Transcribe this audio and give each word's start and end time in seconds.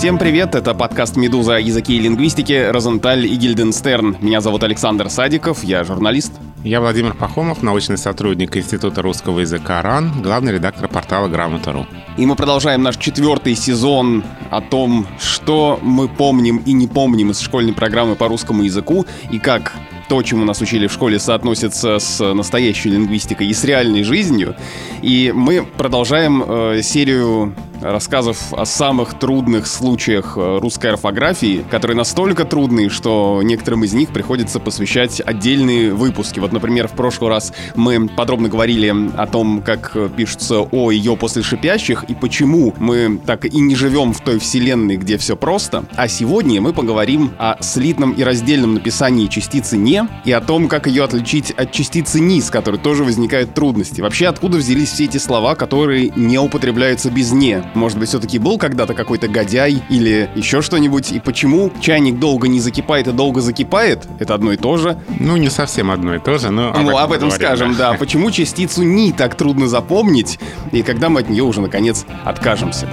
Всем 0.00 0.16
привет, 0.16 0.54
это 0.54 0.72
подкаст 0.72 1.16
«Медуза. 1.18 1.58
Языки 1.58 1.94
и 1.94 2.00
лингвистики. 2.00 2.70
Розенталь 2.70 3.26
и 3.26 3.36
Гильденстерн». 3.36 4.16
Меня 4.22 4.40
зовут 4.40 4.62
Александр 4.62 5.10
Садиков, 5.10 5.62
я 5.62 5.84
журналист. 5.84 6.32
Я 6.64 6.80
Владимир 6.80 7.12
Пахомов, 7.12 7.62
научный 7.62 7.98
сотрудник 7.98 8.56
Института 8.56 9.02
русского 9.02 9.40
языка 9.40 9.82
РАН, 9.82 10.22
главный 10.22 10.54
редактор 10.54 10.88
портала 10.88 11.28
Грамота.ру. 11.28 11.86
И 12.16 12.24
мы 12.24 12.34
продолжаем 12.34 12.82
наш 12.82 12.96
четвертый 12.96 13.54
сезон 13.54 14.24
о 14.50 14.62
том, 14.62 15.06
что 15.20 15.78
мы 15.82 16.08
помним 16.08 16.62
и 16.64 16.72
не 16.72 16.88
помним 16.88 17.32
из 17.32 17.40
школьной 17.40 17.74
программы 17.74 18.14
по 18.14 18.26
русскому 18.26 18.62
языку 18.62 19.04
и 19.30 19.38
как 19.38 19.74
то, 20.08 20.22
чему 20.22 20.46
нас 20.46 20.62
учили 20.62 20.86
в 20.86 20.92
школе, 20.94 21.18
соотносится 21.18 21.98
с 21.98 22.24
настоящей 22.32 22.88
лингвистикой 22.88 23.48
и 23.48 23.52
с 23.52 23.64
реальной 23.64 24.02
жизнью. 24.04 24.56
И 25.02 25.30
мы 25.34 25.62
продолжаем 25.62 26.42
э, 26.42 26.80
серию 26.82 27.54
рассказов 27.80 28.52
о 28.52 28.64
самых 28.64 29.18
трудных 29.18 29.66
случаях 29.66 30.34
э, 30.36 30.58
русской 30.58 30.92
орфографии, 30.92 31.64
которые 31.70 31.96
настолько 31.96 32.44
трудные, 32.44 32.88
что 32.88 33.40
некоторым 33.42 33.84
из 33.84 33.92
них 33.92 34.10
приходится 34.10 34.60
посвящать 34.60 35.20
отдельные 35.24 35.92
выпуски. 35.92 36.40
Вот, 36.40 36.52
например, 36.52 36.88
в 36.88 36.92
прошлый 36.92 37.30
раз 37.30 37.52
мы 37.74 38.08
подробно 38.08 38.48
говорили 38.48 38.94
о 39.16 39.26
том, 39.26 39.62
как 39.62 39.96
пишется 40.16 40.60
«о» 40.60 40.90
«ё» 40.90 41.16
после 41.16 41.42
шипящих, 41.42 42.04
и 42.04 42.14
почему 42.14 42.74
мы 42.78 43.20
так 43.24 43.44
и 43.44 43.60
не 43.60 43.74
живем 43.74 44.12
в 44.12 44.20
той 44.20 44.38
вселенной, 44.38 44.96
где 44.96 45.18
все 45.18 45.36
просто. 45.36 45.84
А 45.96 46.08
сегодня 46.08 46.60
мы 46.60 46.72
поговорим 46.72 47.32
о 47.38 47.56
слитном 47.62 48.12
и 48.12 48.22
раздельном 48.22 48.74
написании 48.74 49.26
частицы 49.26 49.76
«не» 49.76 50.06
и 50.24 50.32
о 50.32 50.40
том, 50.40 50.68
как 50.68 50.86
ее 50.86 51.04
отличить 51.04 51.50
от 51.52 51.72
частицы 51.72 52.20
«ни», 52.20 52.40
с 52.40 52.50
которой 52.50 52.78
тоже 52.78 53.04
возникают 53.04 53.54
трудности. 53.54 54.00
Вообще, 54.00 54.26
откуда 54.26 54.58
взялись 54.58 54.90
все 54.90 55.04
эти 55.04 55.18
слова, 55.18 55.54
которые 55.54 56.12
не 56.16 56.38
употребляются 56.38 57.10
без 57.10 57.32
«не»? 57.32 57.62
Может 57.74 57.98
быть, 57.98 58.08
все-таки 58.08 58.38
был 58.38 58.58
когда-то 58.58 58.94
какой-то 58.94 59.28
годяй 59.28 59.82
или 59.88 60.28
еще 60.34 60.62
что-нибудь? 60.62 61.12
И 61.12 61.20
почему 61.20 61.70
чайник 61.80 62.18
долго 62.18 62.48
не 62.48 62.60
закипает 62.60 63.08
и 63.08 63.12
долго 63.12 63.40
закипает? 63.40 64.06
Это 64.18 64.34
одно 64.34 64.52
и 64.52 64.56
то 64.56 64.76
же. 64.76 64.98
Ну, 65.18 65.36
не 65.36 65.50
совсем 65.50 65.90
одно 65.90 66.14
и 66.14 66.18
то 66.18 66.38
же, 66.38 66.50
но... 66.50 66.72
Ну, 66.72 66.96
об 66.96 67.12
этом 67.12 67.30
скажем, 67.30 67.76
да. 67.76 67.94
Почему 67.94 68.30
частицу 68.30 68.82
«ни» 68.82 69.12
так 69.12 69.34
трудно 69.34 69.68
запомнить, 69.68 70.38
и 70.72 70.82
когда 70.82 71.08
мы 71.08 71.20
от 71.20 71.30
нее 71.30 71.44
уже, 71.44 71.60
наконец, 71.60 72.06
откажемся? 72.24 72.88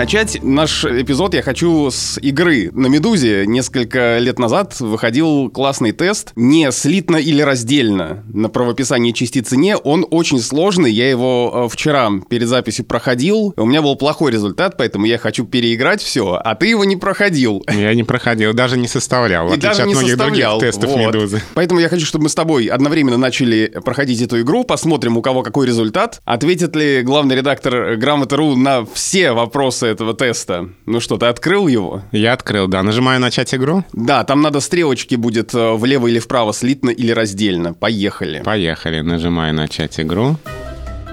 Начать 0.00 0.42
наш 0.42 0.86
эпизод 0.86 1.34
я 1.34 1.42
хочу 1.42 1.90
с 1.90 2.18
игры. 2.20 2.70
На 2.72 2.86
«Медузе» 2.86 3.44
несколько 3.46 4.16
лет 4.16 4.38
назад 4.38 4.80
выходил 4.80 5.50
классный 5.50 5.92
тест 5.92 6.32
не 6.36 6.72
слитно 6.72 7.16
или 7.16 7.42
раздельно 7.42 8.24
на 8.32 8.48
правописание 8.48 9.12
частицы 9.12 9.58
«не». 9.58 9.76
Он 9.76 10.06
очень 10.10 10.40
сложный, 10.40 10.90
я 10.90 11.10
его 11.10 11.66
э, 11.66 11.68
вчера 11.70 12.08
перед 12.30 12.48
записью 12.48 12.86
проходил. 12.86 13.52
У 13.58 13.66
меня 13.66 13.82
был 13.82 13.94
плохой 13.94 14.32
результат, 14.32 14.78
поэтому 14.78 15.04
я 15.04 15.18
хочу 15.18 15.44
переиграть 15.44 16.00
все, 16.00 16.40
а 16.42 16.54
ты 16.54 16.68
его 16.68 16.86
не 16.86 16.96
проходил. 16.96 17.62
Я 17.70 17.92
не 17.92 18.02
проходил, 18.02 18.54
даже 18.54 18.78
не 18.78 18.88
составлял, 18.88 19.48
в 19.48 19.52
отличие 19.52 19.68
даже 19.68 19.82
от 19.82 19.88
не 19.88 19.94
многих 19.96 20.10
составлял. 20.12 20.58
других 20.58 20.72
тестов 20.72 20.90
Вот. 20.92 20.98
«Медузы». 20.98 21.42
Поэтому 21.52 21.78
я 21.78 21.90
хочу, 21.90 22.06
чтобы 22.06 22.22
мы 22.22 22.28
с 22.30 22.34
тобой 22.34 22.68
одновременно 22.68 23.18
начали 23.18 23.70
проходить 23.84 24.22
эту 24.22 24.40
игру, 24.40 24.64
посмотрим, 24.64 25.18
у 25.18 25.20
кого 25.20 25.42
какой 25.42 25.66
результат, 25.66 26.22
ответит 26.24 26.74
ли 26.74 27.02
главный 27.02 27.36
редактор 27.36 27.96
Грамота.ру 27.96 28.56
на 28.56 28.86
все 28.94 29.32
вопросы 29.32 29.89
этого 29.90 30.14
теста. 30.14 30.68
Ну 30.86 31.00
что, 31.00 31.16
ты 31.16 31.26
открыл 31.26 31.68
его? 31.68 32.02
Я 32.12 32.32
открыл, 32.32 32.68
да. 32.68 32.82
Нажимаю 32.82 33.20
«Начать 33.20 33.54
игру». 33.54 33.84
Да, 33.92 34.24
там 34.24 34.42
надо 34.42 34.60
стрелочки 34.60 35.14
будет 35.14 35.54
э, 35.54 35.72
влево 35.74 36.06
или 36.06 36.18
вправо, 36.18 36.52
слитно 36.52 36.90
или 36.90 37.12
раздельно. 37.12 37.74
Поехали. 37.74 38.42
Поехали. 38.44 39.00
Нажимаю 39.00 39.54
«Начать 39.54 40.00
игру». 40.00 40.36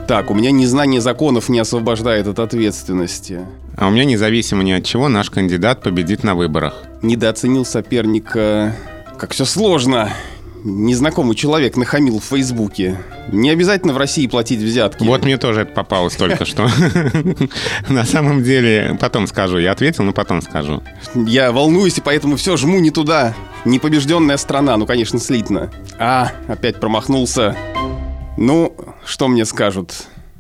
Так, 0.07 0.31
у 0.31 0.33
меня 0.33 0.51
незнание 0.51 1.01
законов 1.01 1.49
не 1.49 1.59
освобождает 1.59 2.27
от 2.27 2.39
ответственности. 2.39 3.41
А 3.75 3.87
у 3.87 3.91
меня 3.91 4.05
независимо 4.05 4.63
ни 4.63 4.71
от 4.71 4.85
чего 4.85 5.09
наш 5.09 5.29
кандидат 5.29 5.81
победит 5.81 6.23
на 6.23 6.33
выборах. 6.33 6.75
Недооценил 7.01 7.65
соперника. 7.65 8.73
Как 9.19 9.33
все 9.33 9.43
сложно. 9.43 10.09
Незнакомый 10.69 11.33
человек 11.33 11.77
нахамил 11.77 12.19
в 12.19 12.25
Фейсбуке. 12.25 12.97
Не 13.31 13.51
обязательно 13.51 13.93
в 13.93 13.97
России 13.97 14.27
платить 14.27 14.59
взятки. 14.59 15.01
Вот 15.01 15.23
мне 15.23 15.37
тоже 15.37 15.61
это 15.61 15.71
попалось 15.71 16.17
только 16.17 16.43
что. 16.43 16.69
На 17.87 18.03
самом 18.03 18.43
деле, 18.43 18.97
потом 18.99 19.27
скажу. 19.27 19.59
Я 19.59 19.71
ответил, 19.71 20.03
но 20.03 20.11
потом 20.11 20.41
скажу. 20.41 20.83
Я 21.15 21.53
волнуюсь, 21.53 21.97
и 21.99 22.01
поэтому 22.01 22.35
все 22.35 22.57
жму 22.57 22.79
не 22.79 22.91
туда. 22.91 23.33
Непобежденная 23.63 24.35
страна, 24.35 24.75
ну, 24.75 24.85
конечно, 24.85 25.19
слитно. 25.19 25.71
А, 25.99 26.33
опять 26.49 26.81
промахнулся. 26.81 27.55
Ну, 28.35 28.75
что 29.05 29.29
мне 29.29 29.45
скажут? 29.45 29.93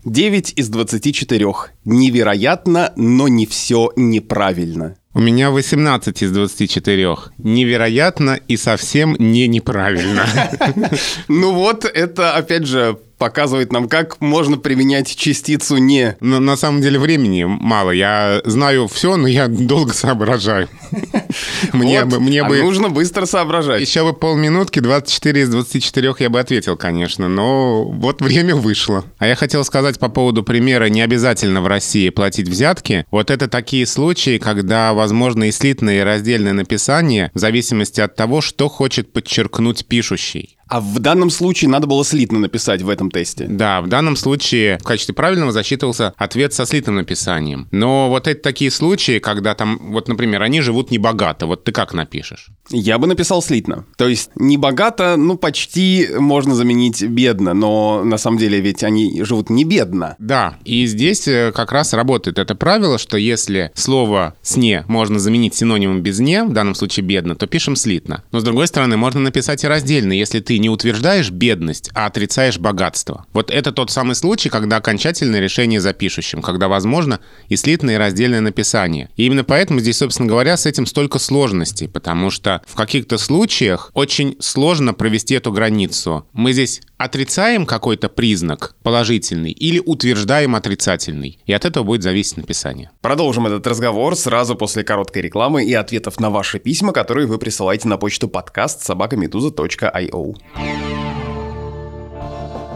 9 0.03 0.53
из 0.57 0.67
24. 0.67 1.53
Невероятно, 1.85 2.91
но 2.97 3.29
не 3.29 3.45
все 3.45 3.93
неправильно. 3.95 4.97
У 5.17 5.19
меня 5.19 5.49
18 5.49 6.21
из 6.21 6.31
24. 6.31 7.15
Невероятно 7.39 8.39
и 8.47 8.55
совсем 8.55 9.15
не 9.17 9.47
неправильно. 9.47 10.27
Ну 11.27 11.53
вот, 11.53 11.85
это, 11.85 12.35
опять 12.35 12.67
же, 12.67 12.99
показывает 13.17 13.71
нам, 13.71 13.87
как 13.87 14.21
можно 14.21 14.57
применять 14.57 15.15
частицу 15.15 15.77
«не». 15.77 16.15
Но 16.19 16.39
на 16.39 16.55
самом 16.55 16.81
деле 16.81 16.99
времени 16.99 17.43
мало. 17.45 17.91
Я 17.91 18.41
знаю 18.45 18.87
все, 18.87 19.17
но 19.17 19.27
я 19.27 19.47
долго 19.47 19.93
соображаю. 19.93 20.69
Мне 21.73 22.05
бы, 22.05 22.19
мне 22.19 22.41
а 22.41 22.47
бы 22.47 22.61
нужно 22.61 22.89
быстро 22.89 23.25
соображать. 23.25 23.81
еще 23.81 24.03
бы 24.03 24.13
полминутки, 24.13 24.79
24 24.79 25.41
из 25.41 25.49
24 25.49 26.15
я 26.19 26.29
бы 26.29 26.39
ответил, 26.39 26.77
конечно, 26.77 27.27
но 27.27 27.83
вот 27.83 28.21
время 28.21 28.55
вышло. 28.55 29.03
А 29.17 29.27
я 29.27 29.35
хотел 29.35 29.63
сказать 29.63 29.99
по 29.99 30.09
поводу 30.09 30.43
примера 30.43 30.85
не 30.85 31.01
обязательно 31.01 31.61
в 31.61 31.67
России 31.67 32.09
платить 32.09 32.47
взятки. 32.47 33.05
Вот 33.11 33.29
это 33.31 33.47
такие 33.47 33.85
случаи, 33.85 34.37
когда 34.37 34.93
возможно 34.93 35.45
и 35.45 35.51
слитное, 35.51 35.99
и 35.99 36.03
раздельное 36.03 36.53
написание 36.53 37.31
в 37.33 37.39
зависимости 37.39 38.01
от 38.01 38.15
того, 38.15 38.41
что 38.41 38.69
хочет 38.69 39.11
подчеркнуть 39.11 39.85
пишущий. 39.85 40.56
А 40.69 40.81
в 40.81 40.99
данном 40.99 41.29
случае 41.29 41.69
надо 41.69 41.87
было 41.87 42.03
слитно 42.03 42.39
написать 42.39 42.81
в 42.81 42.89
этом 42.89 43.11
тесте. 43.11 43.45
Да, 43.49 43.81
в 43.81 43.87
данном 43.87 44.15
случае 44.15 44.77
в 44.79 44.83
качестве 44.83 45.15
правильного 45.15 45.51
засчитывался 45.51 46.13
ответ 46.17 46.53
со 46.53 46.65
слитым 46.65 46.95
написанием. 46.95 47.67
Но 47.71 48.09
вот 48.09 48.27
это 48.27 48.41
такие 48.41 48.71
случаи, 48.71 49.19
когда 49.19 49.55
там, 49.55 49.91
вот, 49.91 50.07
например, 50.07 50.41
они 50.41 50.61
живут 50.61 50.91
небогато. 50.91 51.45
Вот 51.47 51.63
ты 51.63 51.71
как 51.71 51.93
напишешь? 51.93 52.49
Я 52.69 52.97
бы 52.97 53.07
написал 53.07 53.41
слитно. 53.41 53.85
То 53.97 54.07
есть 54.07 54.29
не 54.35 54.57
богато, 54.57 55.15
ну 55.17 55.37
почти 55.37 56.07
можно 56.17 56.55
заменить 56.55 57.01
бедно, 57.03 57.53
но 57.53 58.03
на 58.03 58.17
самом 58.17 58.37
деле 58.37 58.59
ведь 58.59 58.83
они 58.83 59.23
живут 59.23 59.49
не 59.49 59.63
бедно. 59.63 60.15
Да, 60.19 60.57
и 60.65 60.85
здесь 60.85 61.27
э, 61.27 61.51
как 61.55 61.71
раз 61.71 61.93
работает 61.93 62.39
это 62.39 62.55
правило, 62.55 62.97
что 62.97 63.17
если 63.17 63.71
слово 63.73 64.35
«сне» 64.41 64.83
можно 64.87 65.19
заменить 65.19 65.55
синонимом 65.55 66.01
без 66.01 66.19
«не», 66.19 66.43
в 66.43 66.51
данном 66.51 66.75
случае 66.75 67.05
«бедно», 67.05 67.35
то 67.35 67.47
пишем 67.47 67.75
слитно. 67.75 68.23
Но, 68.31 68.39
с 68.39 68.43
другой 68.43 68.67
стороны, 68.67 68.97
можно 68.97 69.21
написать 69.21 69.63
и 69.63 69.67
раздельно, 69.67 70.13
если 70.13 70.39
ты 70.39 70.56
не 70.59 70.69
утверждаешь 70.69 71.31
бедность, 71.31 71.89
а 71.93 72.05
отрицаешь 72.05 72.59
богатство. 72.59 73.25
Вот 73.33 73.51
это 73.51 73.71
тот 73.71 73.91
самый 73.91 74.15
случай, 74.15 74.49
когда 74.49 74.77
окончательное 74.77 75.39
решение 75.39 75.81
за 75.81 75.93
пишущим, 75.93 76.41
когда 76.41 76.67
возможно 76.67 77.19
и 77.49 77.55
слитное, 77.55 77.95
и 77.95 77.97
раздельное 77.97 78.41
написание. 78.41 79.09
И 79.15 79.25
именно 79.25 79.43
поэтому 79.43 79.79
здесь, 79.79 79.97
собственно 79.97 80.29
говоря, 80.29 80.57
с 80.57 80.65
этим 80.65 80.85
столько 80.85 81.19
сложностей, 81.19 81.87
потому 81.87 82.29
что 82.29 82.61
в 82.65 82.75
каких-то 82.75 83.17
случаях 83.17 83.91
очень 83.93 84.35
сложно 84.39 84.93
провести 84.93 85.35
эту 85.35 85.51
границу. 85.51 86.27
Мы 86.33 86.53
здесь 86.53 86.81
отрицаем 86.97 87.65
какой-то 87.65 88.09
признак 88.09 88.75
положительный 88.83 89.51
или 89.51 89.79
утверждаем 89.79 90.55
отрицательный. 90.55 91.39
И 91.45 91.53
от 91.53 91.65
этого 91.65 91.83
будет 91.83 92.03
зависеть 92.03 92.37
написание. 92.37 92.91
Продолжим 93.01 93.47
этот 93.47 93.65
разговор 93.67 94.15
сразу 94.15 94.55
после 94.55 94.83
короткой 94.83 95.21
рекламы 95.21 95.63
и 95.63 95.73
ответов 95.73 96.19
на 96.19 96.29
ваши 96.29 96.59
письма, 96.59 96.93
которые 96.93 97.27
вы 97.27 97.37
присылаете 97.37 97.87
на 97.87 97.97
почту 97.97 98.27
подкаст 98.27 98.83
собакамедуза.io. 98.83 100.35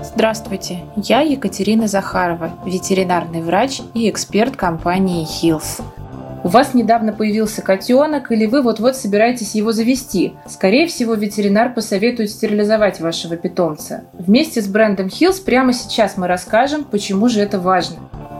Здравствуйте, 0.03 0.79
я 0.97 1.21
Екатерина 1.21 1.87
Захарова, 1.87 2.51
ветеринарный 2.65 3.41
врач 3.41 3.81
и 3.94 4.09
эксперт 4.09 4.56
компании 4.56 5.25
Hills. 5.25 5.81
У 6.44 6.47
вас 6.47 6.73
недавно 6.73 7.13
появился 7.13 7.62
котенок 7.62 8.31
или 8.31 8.47
вы 8.47 8.63
вот-вот 8.63 8.95
собираетесь 8.95 9.53
его 9.53 9.71
завести. 9.71 10.33
Скорее 10.47 10.88
всего, 10.88 11.13
ветеринар 11.13 11.73
посоветует 11.73 12.31
стерилизовать 12.31 13.00
вашего 13.00 13.38
питомца. 13.38 14.06
Вместе 14.13 14.62
с 14.62 14.67
брендом 14.67 15.07
Hills 15.07 15.44
прямо 15.44 15.71
сейчас 15.71 16.17
мы 16.17 16.27
расскажем, 16.27 16.83
почему 16.83 17.29
же 17.29 17.41
это 17.41 17.59
важно. 17.59 17.97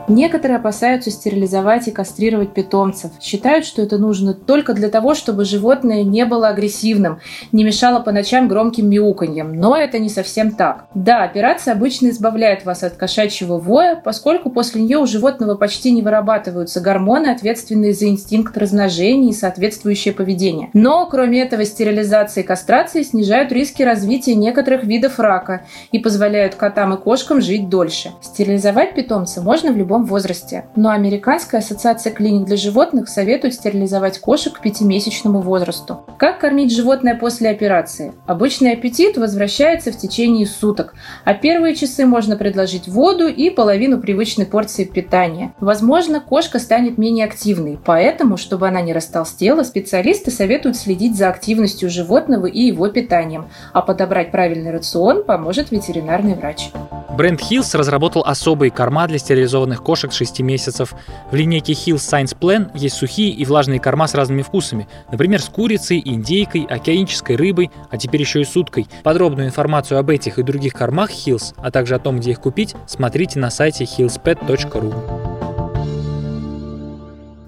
Некоторые 0.08 0.58
опасаются 0.58 1.10
стерилизовать 1.10 1.88
и 1.88 1.92
кастрировать 1.92 2.52
питомцев. 2.52 3.12
Считают, 3.20 3.64
что 3.64 3.82
это 3.82 3.98
нужно 3.98 4.34
только 4.34 4.74
для 4.74 4.88
того, 4.88 5.14
чтобы 5.14 5.44
животное 5.44 6.02
не 6.02 6.24
было 6.24 6.48
агрессивным, 6.48 7.20
не 7.52 7.64
мешало 7.64 8.00
по 8.00 8.12
ночам 8.12 8.48
громким 8.48 8.90
мяуканьем. 8.90 9.54
Но 9.54 9.76
это 9.76 9.98
не 9.98 10.08
совсем 10.08 10.52
так. 10.52 10.86
Да, 10.94 11.22
операция 11.22 11.72
обычно 11.72 12.08
избавляет 12.08 12.64
вас 12.64 12.82
от 12.82 12.94
кошачьего 12.94 13.58
воя, 13.58 14.00
поскольку 14.02 14.50
после 14.50 14.82
нее 14.82 14.98
у 14.98 15.06
животного 15.06 15.54
почти 15.54 15.92
не 15.92 16.02
вырабатываются 16.02 16.80
гормоны, 16.80 17.28
ответственные 17.28 17.94
за 17.94 18.08
инстинкт 18.08 18.56
размножения 18.58 19.30
и 19.30 19.34
соответствующее 19.34 20.12
поведение. 20.12 20.70
Но, 20.74 21.06
кроме 21.06 21.42
этого, 21.42 21.64
стерилизация 21.64 22.42
и 22.42 22.46
кастрация 22.46 23.04
снижают 23.04 23.52
риски 23.52 23.82
развития 23.82 24.34
некоторых 24.34 24.84
видов 24.84 25.18
рака 25.18 25.62
и 25.92 25.98
позволяют 25.98 26.54
котам 26.56 26.94
и 26.94 26.96
кошкам 26.96 27.40
жить 27.40 27.68
дольше. 27.68 28.10
Стерилизовать 28.20 28.94
питомца 28.94 29.40
можно 29.40 29.72
в 29.72 29.76
любом 29.76 30.01
любом 30.02 30.04
возрасте. 30.04 30.64
Но 30.76 30.90
Американская 30.90 31.60
ассоциация 31.60 32.12
клиник 32.12 32.46
для 32.46 32.56
животных 32.56 33.08
советует 33.08 33.54
стерилизовать 33.54 34.18
кошек 34.18 34.52
к 34.52 34.60
пятимесячному 34.60 35.40
возрасту. 35.40 36.04
Как 36.18 36.40
кормить 36.40 36.74
животное 36.74 37.16
после 37.16 37.50
операции? 37.50 38.12
Обычный 38.26 38.72
аппетит 38.72 39.16
возвращается 39.16 39.92
в 39.92 39.96
течение 39.96 40.46
суток, 40.46 40.94
а 41.24 41.34
первые 41.34 41.74
часы 41.74 42.06
можно 42.06 42.36
предложить 42.36 42.88
воду 42.88 43.26
и 43.28 43.50
половину 43.50 44.00
привычной 44.00 44.46
порции 44.46 44.84
питания. 44.84 45.52
Возможно, 45.60 46.20
кошка 46.20 46.58
станет 46.58 46.98
менее 46.98 47.26
активной, 47.26 47.78
поэтому, 47.84 48.36
чтобы 48.36 48.68
она 48.68 48.80
не 48.80 48.92
растолстела, 48.92 49.62
специалисты 49.62 50.30
советуют 50.30 50.76
следить 50.76 51.16
за 51.16 51.28
активностью 51.28 51.90
животного 51.90 52.46
и 52.46 52.62
его 52.62 52.88
питанием, 52.88 53.48
а 53.72 53.82
подобрать 53.82 54.30
правильный 54.30 54.72
рацион 54.72 55.24
поможет 55.24 55.70
ветеринарный 55.70 56.34
врач. 56.34 56.70
Бренд 57.16 57.40
Hills 57.40 57.76
разработал 57.76 58.22
особые 58.24 58.70
корма 58.70 59.06
для 59.06 59.18
стерилизованных 59.18 59.81
кошек 59.82 60.12
6 60.12 60.40
месяцев. 60.40 60.94
В 61.30 61.34
линейке 61.34 61.72
Hills 61.72 61.96
Science 61.96 62.36
Plan 62.38 62.70
есть 62.74 62.96
сухие 62.96 63.30
и 63.30 63.44
влажные 63.44 63.80
корма 63.80 64.06
с 64.06 64.14
разными 64.14 64.42
вкусами. 64.42 64.88
Например, 65.10 65.40
с 65.40 65.48
курицей, 65.48 66.00
индейкой, 66.04 66.62
океанической 66.62 67.36
рыбой, 67.36 67.70
а 67.90 67.98
теперь 67.98 68.20
еще 68.20 68.40
и 68.40 68.44
с 68.44 68.56
уткой. 68.56 68.86
Подробную 69.02 69.48
информацию 69.48 69.98
об 69.98 70.10
этих 70.10 70.38
и 70.38 70.42
других 70.42 70.72
кормах 70.72 71.10
Hills, 71.10 71.54
а 71.56 71.70
также 71.70 71.94
о 71.94 71.98
том, 71.98 72.18
где 72.18 72.30
их 72.30 72.40
купить, 72.40 72.74
смотрите 72.86 73.38
на 73.38 73.50
сайте 73.50 73.84
hillspet.ru. 73.84 75.31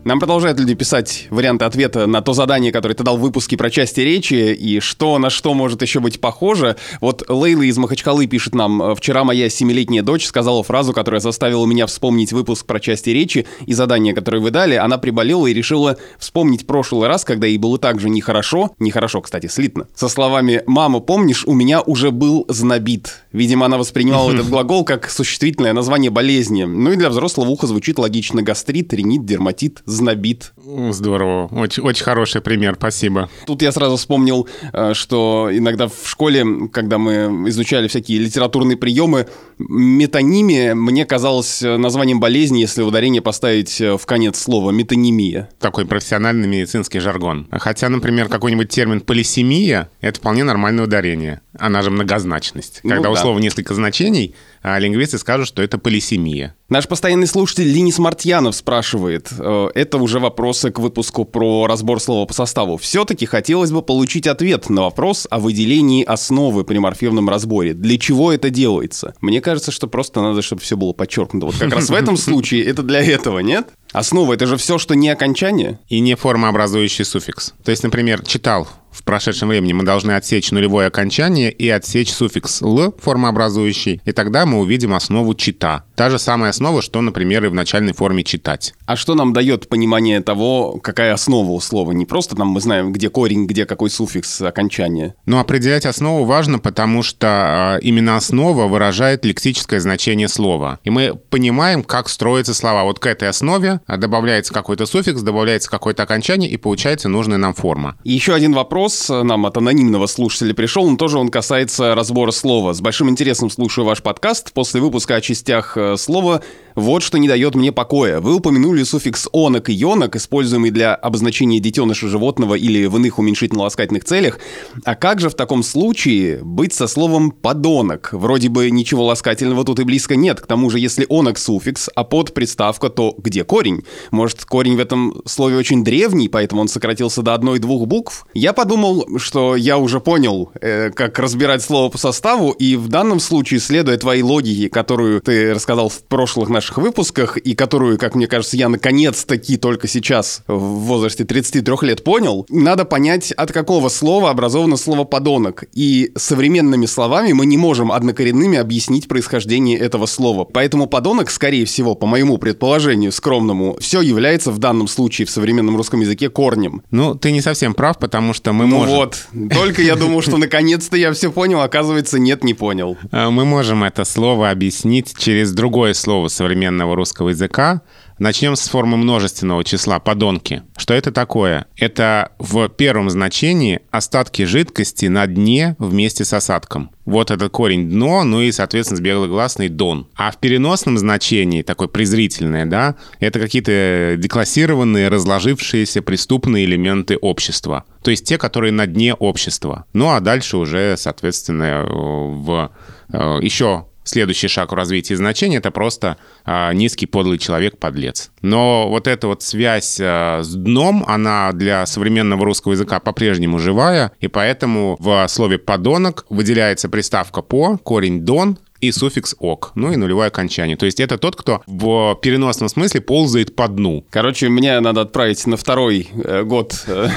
Нам 0.04 0.20
продолжают 0.20 0.60
люди 0.60 0.74
писать 0.74 1.28
варианты 1.30 1.64
ответа 1.64 2.06
на 2.06 2.20
то 2.20 2.34
задание, 2.34 2.72
которое 2.72 2.94
ты 2.94 3.02
дал 3.02 3.16
в 3.16 3.22
выпуске 3.22 3.56
про 3.56 3.70
части 3.70 4.00
речи, 4.00 4.52
и 4.52 4.78
что 4.78 5.18
на 5.18 5.30
что 5.30 5.54
может 5.54 5.80
еще 5.80 5.98
быть 6.00 6.20
похоже. 6.20 6.76
Вот 7.00 7.24
Лейла 7.30 7.62
из 7.62 7.78
Махачкалы 7.78 8.26
пишет 8.26 8.54
нам, 8.54 8.94
«Вчера 8.96 9.24
моя 9.24 9.48
семилетняя 9.48 10.02
дочь 10.02 10.26
сказала 10.26 10.62
фразу, 10.62 10.92
которая 10.92 11.22
заставила 11.22 11.64
меня 11.64 11.86
вспомнить 11.86 12.34
выпуск 12.34 12.66
про 12.66 12.80
части 12.80 13.08
речи 13.10 13.46
и 13.64 13.72
задание, 13.72 14.12
которое 14.12 14.40
вы 14.40 14.50
дали. 14.50 14.74
Она 14.74 14.98
приболела 14.98 15.46
и 15.46 15.54
решила 15.54 15.96
вспомнить 16.18 16.66
прошлый 16.66 17.08
раз, 17.08 17.24
когда 17.24 17.46
ей 17.46 17.56
было 17.56 17.78
так 17.78 17.98
же 17.98 18.10
нехорошо, 18.10 18.72
нехорошо, 18.78 19.22
кстати, 19.22 19.46
слитно, 19.46 19.88
со 19.94 20.10
словами 20.10 20.62
«Мама, 20.66 21.00
помнишь, 21.00 21.46
у 21.46 21.54
меня 21.54 21.80
уже 21.80 22.10
был 22.10 22.44
знобит». 22.50 23.24
Видимо, 23.32 23.64
она 23.64 23.78
воспринимала 23.78 24.32
этот 24.32 24.48
глагол 24.50 24.84
как 24.84 25.08
существительное 25.08 25.72
название 25.72 26.10
болезни. 26.10 26.64
Ну 26.64 26.92
и 26.92 26.96
для 26.96 27.08
взрослого 27.08 27.48
уха 27.48 27.66
звучит 27.66 27.98
логично 27.98 28.42
гастрит, 28.42 28.92
ринит, 28.92 29.24
дерматит, 29.24 29.82
знобит. 29.94 30.52
Здорово. 30.91 31.46
Очень, 31.52 31.82
очень 31.82 32.05
хороший 32.05 32.41
пример, 32.41 32.75
спасибо. 32.76 33.29
Тут 33.46 33.62
я 33.62 33.73
сразу 33.73 33.96
вспомнил, 33.96 34.49
э, 34.73 34.94
что 34.94 35.49
иногда 35.52 35.88
в 35.88 36.06
школе, 36.06 36.44
когда 36.73 36.99
мы 36.99 37.49
изучали 37.49 37.88
всякие 37.88 38.19
литературные 38.19 38.76
приемы, 38.76 39.26
метонимия 39.58 40.74
мне 40.74 41.04
казалось 41.04 41.62
названием 41.62 42.20
болезни, 42.20 42.60
если 42.60 42.82
ударение 42.82 43.22
поставить 43.22 43.80
э, 43.80 43.96
в 43.96 44.06
конец 44.06 44.40
слова 44.40 44.70
метонимия. 44.70 45.48
Такой 45.60 45.86
профессиональный 45.86 46.48
медицинский 46.48 46.98
жаргон. 46.98 47.48
Хотя, 47.50 47.88
например, 47.88 48.28
какой-нибудь 48.28 48.68
термин 48.68 49.00
полисемия— 49.00 49.90
это 50.00 50.18
вполне 50.18 50.44
нормальное 50.44 50.84
ударение. 50.84 51.40
Она 51.58 51.82
же 51.82 51.90
многозначность. 51.90 52.80
Ну 52.82 52.90
когда 52.90 53.08
ну, 53.08 53.12
у 53.12 53.14
да. 53.14 53.20
слова 53.20 53.38
несколько 53.38 53.74
значений, 53.74 54.34
а 54.62 54.78
лингвисты 54.78 55.18
скажут, 55.18 55.46
что 55.46 55.62
это 55.62 55.78
полисемия. 55.78 56.54
Наш 56.68 56.88
постоянный 56.88 57.26
слушатель 57.26 57.68
Линис 57.68 57.98
Мартьянов 57.98 58.56
спрашивает, 58.56 59.28
э, 59.38 59.68
это 59.74 59.98
уже 59.98 60.18
вопросы 60.18 60.70
к 60.70 60.78
выпуску 60.78 61.24
про 61.24 61.66
разбор 61.66 62.00
слова 62.00 62.26
по 62.26 62.32
составу. 62.32 62.78
Все-таки 62.78 63.26
хотелось 63.26 63.70
бы 63.70 63.82
получить 63.82 64.26
ответ 64.26 64.70
на 64.70 64.82
вопрос 64.82 65.28
о 65.30 65.38
выделении 65.38 66.02
основы 66.02 66.64
при 66.64 66.78
морфемном 66.78 67.28
разборе. 67.28 67.74
Для 67.74 67.98
чего 67.98 68.32
это 68.32 68.50
делается? 68.50 69.14
Мне 69.20 69.40
кажется, 69.44 69.70
что 69.70 69.87
просто 69.87 70.20
надо, 70.20 70.43
чтобы 70.43 70.62
все 70.62 70.76
было 70.76 70.93
подчеркнуто. 70.93 71.46
Вот 71.46 71.56
как 71.56 71.73
раз 71.73 71.88
в 71.88 71.94
этом 71.94 72.17
случае 72.17 72.64
это 72.64 72.82
для 72.82 73.05
этого, 73.05 73.38
нет? 73.38 73.69
Основа— 73.93 74.32
это 74.35 74.46
же 74.46 74.56
все, 74.56 74.79
что 74.79 74.94
не 74.94 75.08
окончание. 75.08 75.79
И 75.88 76.00
не 76.00 76.17
формообразующий 76.17 77.05
суффикс. 77.05 77.55
То 77.62 77.70
есть, 77.70 77.85
например, 77.85 78.25
читал 78.25 78.67
в 78.94 79.02
прошедшем 79.02 79.49
времени 79.49 79.73
мы 79.73 79.82
должны 79.82 80.12
отсечь 80.12 80.52
нулевое 80.52 80.87
окончание 80.87 81.50
и 81.50 81.69
отсечь 81.69 82.12
суффикс 82.12 82.62
«л» 82.62 82.94
формообразующий, 83.00 84.00
и 84.05 84.12
тогда 84.12 84.46
мы 84.46 84.61
увидим 84.61 84.94
основу 84.94 85.35
«чита». 85.35 85.85
Та 85.96 86.11
же 86.11 86.19
самая 86.19 86.50
основа, 86.50 86.81
что, 86.81 87.00
например, 87.00 87.44
и 87.44 87.49
в 87.49 87.55
начальной 87.55 87.93
форме 87.93 88.23
«читать». 88.23 88.75
А 88.87 88.96
что 88.96 89.14
нам 89.14 89.32
дает 89.32 89.69
понимание 89.69 90.20
того, 90.20 90.79
какая 90.82 91.12
основа 91.12 91.50
у 91.50 91.61
слова? 91.61 91.91
Не 91.93 92.06
просто 92.06 92.37
там 92.37 92.49
мы 92.49 92.61
знаем, 92.61 92.93
где 92.93 93.08
корень, 93.11 93.46
где 93.46 93.67
какой 93.67 93.91
суффикс 93.91 94.43
окончания. 94.43 95.14
Но 95.26 95.40
определять 95.40 95.87
основу 95.87 96.25
важно, 96.25 96.58
потому 96.58 97.02
что 97.02 97.79
э, 97.81 97.85
именно 97.85 98.17
основа 98.17 98.67
выражает 98.67 99.25
лексическое 99.25 99.81
значение 99.81 100.29
слова. 100.29 100.79
И 100.85 100.90
мы 100.90 101.14
понимаем, 101.14 101.82
как 101.82 102.08
строятся 102.08 102.55
слова. 102.55 102.85
Вот 102.85 103.00
к 103.00 103.06
этой 103.06 103.29
основе 103.29 103.81
добавляется 103.88 104.52
какой-то 104.52 104.87
суффикс, 104.87 105.23
добавляется 105.23 105.70
какое-то 105.70 106.05
окончание, 106.05 106.50
и 106.50 106.56
получается 106.56 107.08
нужная 107.08 107.38
нам 107.38 107.55
форма. 107.55 107.97
И 108.05 108.12
еще 108.12 108.35
один 108.35 108.52
вопрос 108.52 108.83
вопрос 108.84 109.08
нам 109.08 109.46
от 109.46 109.56
анонимного 109.56 110.06
слушателя 110.06 110.52
пришел, 110.52 110.88
но 110.90 110.98
тоже 110.98 111.19
он 111.19 111.31
касается 111.31 111.94
разбора 111.94 112.32
слова. 112.32 112.75
С 112.75 112.82
большим 112.82 113.08
интересом 113.08 113.48
слушаю 113.48 113.86
ваш 113.86 114.02
подкаст. 114.02 114.52
После 114.52 114.82
выпуска 114.82 115.14
о 115.14 115.20
частях 115.22 115.78
э, 115.78 115.96
слова 115.96 116.42
вот 116.75 117.02
что 117.02 117.19
не 117.19 117.28
дает 117.28 117.54
мне 117.54 117.72
покоя. 117.72 118.20
Вы 118.20 118.34
упомянули 118.34 118.82
суффикс 118.82 119.28
«онок» 119.32 119.70
и 119.70 119.72
«ёнок», 119.72 120.16
используемый 120.16 120.70
для 120.70 120.94
обозначения 120.94 121.60
детеныша 121.60 122.08
животного 122.08 122.54
или 122.54 122.86
в 122.86 122.96
иных 122.96 123.19
уменьшительно-ласкательных 123.19 124.04
целях. 124.04 124.40
А 124.84 124.96
как 124.96 125.20
же 125.20 125.30
в 125.30 125.34
таком 125.34 125.62
случае 125.62 126.42
быть 126.42 126.72
со 126.72 126.88
словом 126.88 127.30
«подонок»? 127.30 128.10
Вроде 128.12 128.48
бы 128.48 128.70
ничего 128.70 129.04
ласкательного 129.04 129.64
тут 129.64 129.78
и 129.78 129.84
близко 129.84 130.16
нет. 130.16 130.40
К 130.40 130.46
тому 130.46 130.69
же, 130.69 130.80
если 130.80 131.06
«онок» 131.08 131.38
суффикс, 131.38 131.90
а 131.94 132.02
«под» 132.02 132.34
приставка, 132.34 132.88
то 132.90 133.14
где 133.19 133.44
корень? 133.44 133.84
Может, 134.10 134.44
корень 134.44 134.76
в 134.76 134.80
этом 134.80 135.22
слове 135.26 135.56
очень 135.56 135.84
древний, 135.84 136.28
поэтому 136.28 136.62
он 136.62 136.69
сократился 136.69 137.22
до 137.22 137.34
одной-двух 137.34 137.87
букв? 137.87 138.26
Я 138.34 138.52
подумал, 138.52 138.74
что 139.19 139.56
я 139.56 139.79
уже 139.79 140.00
понял, 140.00 140.50
э, 140.61 140.91
как 140.91 141.19
разбирать 141.19 141.62
слово 141.62 141.91
по 141.91 141.99
составу, 141.99 142.50
и 142.50 142.76
в 142.76 142.88
данном 142.88 143.21
случае, 143.21 143.61
следуя 143.61 143.97
твоей 143.97 144.23
логике, 144.23 144.69
которую 144.69 145.21
ты 145.21 145.55
рассказал 145.55 145.88
в 145.88 146.03
прошлых 146.03 146.49
наших 146.49 146.79
выпусках, 146.79 147.37
и 147.37 147.55
которую, 147.55 147.99
как 147.99 148.15
мне 148.15 148.26
кажется, 148.26 148.56
я 148.56 148.69
наконец-таки 148.69 149.56
только 149.56 149.88
сейчас 149.88 150.43
в 150.47 150.59
возрасте 150.59 151.25
33 151.25 151.75
лет 151.82 152.05
понял, 152.05 152.47
надо 152.49 152.85
понять, 152.85 153.32
от 153.32 153.53
какого 153.53 153.88
слова 153.88 154.31
образовано 154.31 154.76
слово 154.76 155.05
«подонок». 155.05 155.65
И 155.73 156.12
современными 156.17 156.87
словами 156.87 157.32
мы 157.32 157.47
не 157.47 157.56
можем 157.56 157.93
однокоренными 157.93 158.59
объяснить 158.59 159.09
происхождение 159.09 159.79
этого 159.79 160.06
слова. 160.06 160.44
Поэтому 160.44 160.87
«подонок», 160.87 161.31
скорее 161.31 161.65
всего, 161.65 161.94
по 161.94 162.06
моему 162.06 162.38
предположению 162.38 163.12
скромному, 163.12 163.76
все 163.81 164.00
является 164.00 164.50
в 164.50 164.59
данном 164.59 164.88
случае 164.88 165.26
в 165.26 165.31
современном 165.31 165.76
русском 165.76 166.00
языке 166.00 166.28
корнем. 166.28 166.83
Ну, 166.90 167.14
ты 167.14 167.33
не 167.33 167.40
совсем 167.40 167.75
прав, 167.75 167.99
потому 167.99 168.33
что 168.33 168.52
мы 168.52 168.63
ну 168.71 168.78
можем... 168.78 168.94
вот, 168.94 169.26
только 169.50 169.83
я 169.83 169.97
думал, 169.97 170.23
что 170.23 170.37
наконец-то 170.37 170.97
я 170.97 171.12
все 171.12 171.30
понял, 171.30 171.61
оказывается, 171.61 172.18
нет, 172.18 172.44
не 172.44 172.54
понял. 172.54 172.97
А, 173.11 173.30
мы 173.30 173.44
можем 173.44 173.85
это 173.85 174.04
слово 174.04 174.50
объяснить 174.50 175.16
через 175.16 175.52
другое 175.52 175.94
слово 175.94 176.28
современного 176.28 176.97
русского 176.97 177.30
языка. 177.30 177.83
Начнем 178.18 178.54
с 178.54 178.68
формы 178.68 178.97
множественного 178.97 179.64
числа 179.64 179.99
«подонки». 179.99 180.62
Что 180.76 180.94
это 180.94 181.11
такое? 181.11 181.66
Это 181.76 182.30
в 182.38 182.68
первом 182.68 183.11
значении 183.11 183.80
остатки 183.90 184.42
жидкости 184.44 185.06
на 185.06 185.26
дне 185.26 185.75
вместе 185.80 186.25
с 186.25 186.33
осадком. 186.33 186.92
Вот 187.04 187.33
этот 187.33 187.50
корень 187.50 187.90
дно, 187.90 188.23
ну 188.23 188.40
и, 188.40 188.52
соответственно, 188.52 188.99
сбеглогласный 188.99 189.68
дон. 189.68 190.06
А 190.14 190.30
в 190.30 190.38
переносном 190.38 190.97
значении, 190.97 191.62
такое 191.62 191.88
презрительное, 191.88 192.66
да, 192.66 192.94
это 193.18 193.40
какие-то 193.40 194.14
деклассированные, 194.16 195.09
разложившиеся 195.09 196.00
преступные 196.00 196.66
элементы 196.66 197.16
общества. 197.16 197.85
То 198.02 198.12
есть 198.12 198.25
те, 198.26 198.38
которые 198.38 198.71
на 198.71 198.87
дне 198.87 199.12
общества. 199.12 199.87
Ну 199.92 200.11
а 200.11 200.21
дальше 200.21 200.56
уже, 200.56 200.97
соответственно, 200.97 201.85
в 201.85 202.71
э, 203.12 203.38
еще 203.42 203.87
Следующий 204.04 204.49
шаг 204.49 204.70
в 204.70 204.75
развитии 204.75 205.14
значения— 205.14 205.56
это 205.58 205.70
просто 205.70 206.18
э, 206.44 206.75
низкий 206.75 207.06
подлый 207.06 207.38
человек-подлец. 207.38 208.30
Но 208.42 208.88
вот 208.88 209.08
эта 209.08 209.26
вот 209.28 209.42
связь 209.42 209.99
э, 209.99 210.40
с 210.42 210.54
дном, 210.54 211.04
она 211.08 211.52
для 211.52 211.87
современного 211.87 212.44
русского 212.44 212.73
языка 212.73 213.00
по-прежнему 213.00 213.58
живая, 213.58 214.12
и 214.20 214.28
поэтому 214.28 214.96
в 215.00 215.26
слове 215.28 215.58
«подонок» 215.58 216.26
выделяется 216.28 216.90
приставка 216.90 217.40
«по», 217.40 217.78
корень 217.78 218.20
«дон», 218.20 218.58
и 218.80 218.92
суффикс 218.92 219.34
«ок», 219.38 219.73
ну 219.75 219.92
и 219.92 219.96
нулевое 219.96 220.28
окончание. 220.28 220.76
То 220.76 220.87
есть 220.87 221.00
это 221.00 221.16
тот, 221.16 221.37
кто 221.37 221.62
в 221.66 222.18
переносном 222.20 222.68
смысле 222.68 223.00
ползает 223.00 223.56
по 223.56 223.66
дну. 223.68 224.04
Короче, 224.11 224.49
мне 224.49 224.78
надо 224.80 225.02
отправить 225.02 225.46
на 225.46 225.56
второй 225.56 226.08
э, 226.12 226.42
год 226.42 226.84
э, 226.87 227.08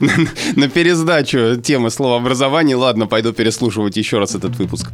на 0.56 0.68
пересдачу 0.68 1.60
темы 1.62 1.90
словообразования. 1.90 2.76
Ладно, 2.76 3.06
пойду 3.06 3.32
переслушивать 3.32 3.96
еще 3.96 4.18
раз 4.18 4.34
этот 4.34 4.56
выпуск. 4.56 4.88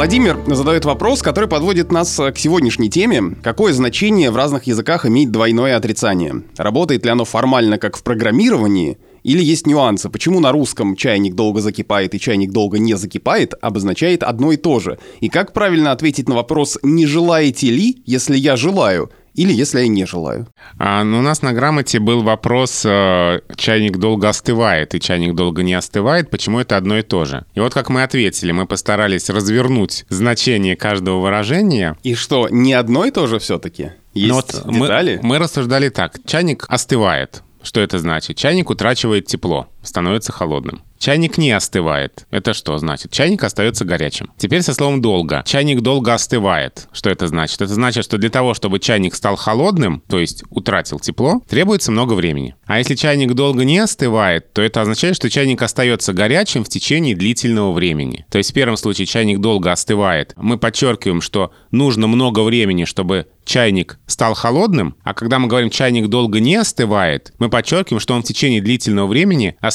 Владимир 0.00 0.38
задает 0.46 0.86
вопрос, 0.86 1.20
который 1.20 1.46
подводит 1.46 1.92
нас 1.92 2.16
к 2.16 2.38
сегодняшней 2.38 2.88
теме. 2.88 3.36
Какое 3.42 3.74
значение 3.74 4.30
в 4.30 4.36
разных 4.36 4.64
языках 4.64 5.04
имеет 5.04 5.30
двойное 5.30 5.76
отрицание? 5.76 6.42
Работает 6.56 7.04
ли 7.04 7.10
оно 7.10 7.26
формально 7.26 7.76
как 7.76 7.98
в 7.98 8.02
программировании 8.02 8.96
Или 9.24 9.42
есть 9.42 9.66
нюансы? 9.66 10.08
Почему 10.08 10.40
на 10.40 10.52
русском 10.52 10.96
чайник 10.96 11.34
долго 11.34 11.60
закипает 11.60 12.14
и 12.14 12.18
чайник 12.18 12.50
долго 12.50 12.78
не 12.78 12.94
закипает 12.94 13.52
обозначает 13.60 14.22
одно 14.22 14.52
и 14.52 14.56
то 14.56 14.80
же? 14.80 14.98
И 15.20 15.28
как 15.28 15.52
правильно 15.52 15.92
ответить 15.92 16.30
на 16.30 16.36
вопрос 16.36 16.78
«не 16.82 17.04
желаете 17.04 17.68
ли, 17.68 18.02
если 18.06 18.38
я 18.38 18.56
желаю?» 18.56 19.10
Или 19.40 19.54
если 19.54 19.80
я 19.80 19.88
не 19.88 20.04
желаю. 20.04 20.46
А, 20.78 21.02
ну, 21.02 21.20
у 21.20 21.22
нас 21.22 21.40
на 21.40 21.54
грамоте 21.54 21.98
был 21.98 22.22
вопрос, 22.22 22.82
э, 22.84 23.40
чайник 23.56 23.96
долго 23.96 24.28
остывает 24.28 24.94
и 24.94 25.00
чайник 25.00 25.34
долго 25.34 25.62
не 25.62 25.72
остывает, 25.72 26.28
почему 26.28 26.60
это 26.60 26.76
одно 26.76 26.98
и 26.98 27.02
то 27.02 27.24
же. 27.24 27.46
И 27.54 27.60
вот 27.60 27.72
как 27.72 27.88
мы 27.88 28.02
ответили, 28.02 28.52
мы 28.52 28.66
постарались 28.66 29.30
развернуть 29.30 30.04
значение 30.10 30.76
каждого 30.76 31.20
выражения. 31.20 31.96
И 32.02 32.14
что, 32.14 32.48
не 32.50 32.74
одно 32.74 33.06
и 33.06 33.10
то 33.10 33.26
же 33.26 33.38
все-таки? 33.38 33.92
Есть 34.12 34.28
Но 34.28 34.34
вот 34.34 34.74
детали? 34.74 35.18
Мы, 35.22 35.28
мы 35.28 35.38
рассуждали 35.38 35.88
так. 35.88 36.18
Чайник 36.26 36.66
остывает. 36.68 37.42
Что 37.62 37.80
это 37.80 37.98
значит? 37.98 38.36
Чайник 38.36 38.68
утрачивает 38.68 39.26
тепло, 39.26 39.68
становится 39.82 40.32
холодным. 40.32 40.82
Чайник 41.00 41.38
не 41.38 41.50
остывает. 41.50 42.26
Это 42.30 42.52
что 42.52 42.76
значит? 42.76 43.10
Чайник 43.10 43.42
остается 43.42 43.86
горячим. 43.86 44.30
Теперь 44.36 44.60
со 44.60 44.74
словом 44.74 45.00
«долго». 45.00 45.42
Чайник 45.46 45.80
долго 45.80 46.12
остывает. 46.12 46.88
Что 46.92 47.08
это 47.08 47.26
значит? 47.26 47.62
Это 47.62 47.72
значит, 47.72 48.04
что 48.04 48.18
для 48.18 48.28
того, 48.28 48.52
чтобы 48.52 48.80
чайник 48.80 49.14
стал 49.14 49.36
холодным, 49.36 50.02
то 50.08 50.18
есть 50.18 50.44
утратил 50.50 51.00
тепло, 51.00 51.40
требуется 51.48 51.90
много 51.90 52.12
времени. 52.12 52.54
А 52.66 52.78
если 52.78 52.96
чайник 52.96 53.32
долго 53.32 53.64
не 53.64 53.78
остывает, 53.78 54.52
то 54.52 54.60
это 54.60 54.82
означает, 54.82 55.16
что 55.16 55.30
чайник 55.30 55.62
остается 55.62 56.12
горячим 56.12 56.64
в 56.64 56.68
течение 56.68 57.16
длительного 57.16 57.72
времени. 57.72 58.26
То 58.30 58.36
есть 58.36 58.50
в 58.50 58.54
первом 58.54 58.76
случае 58.76 59.06
чайник 59.06 59.38
долго 59.38 59.72
остывает. 59.72 60.34
Мы 60.36 60.58
подчеркиваем, 60.58 61.22
что 61.22 61.50
нужно 61.70 62.08
много 62.08 62.40
времени, 62.40 62.84
чтобы 62.84 63.26
чайник 63.46 63.98
стал 64.06 64.34
холодным, 64.34 64.96
а 65.02 65.14
когда 65.14 65.38
мы 65.38 65.48
говорим 65.48 65.70
чайник 65.70 66.08
долго 66.08 66.40
не 66.40 66.56
остывает, 66.56 67.32
мы 67.38 67.48
подчеркиваем, 67.48 68.00
что 68.00 68.14
он 68.14 68.22
в 68.22 68.26
течение 68.26 68.60
длительного 68.60 69.06
времени 69.08 69.56
остается 69.60 69.69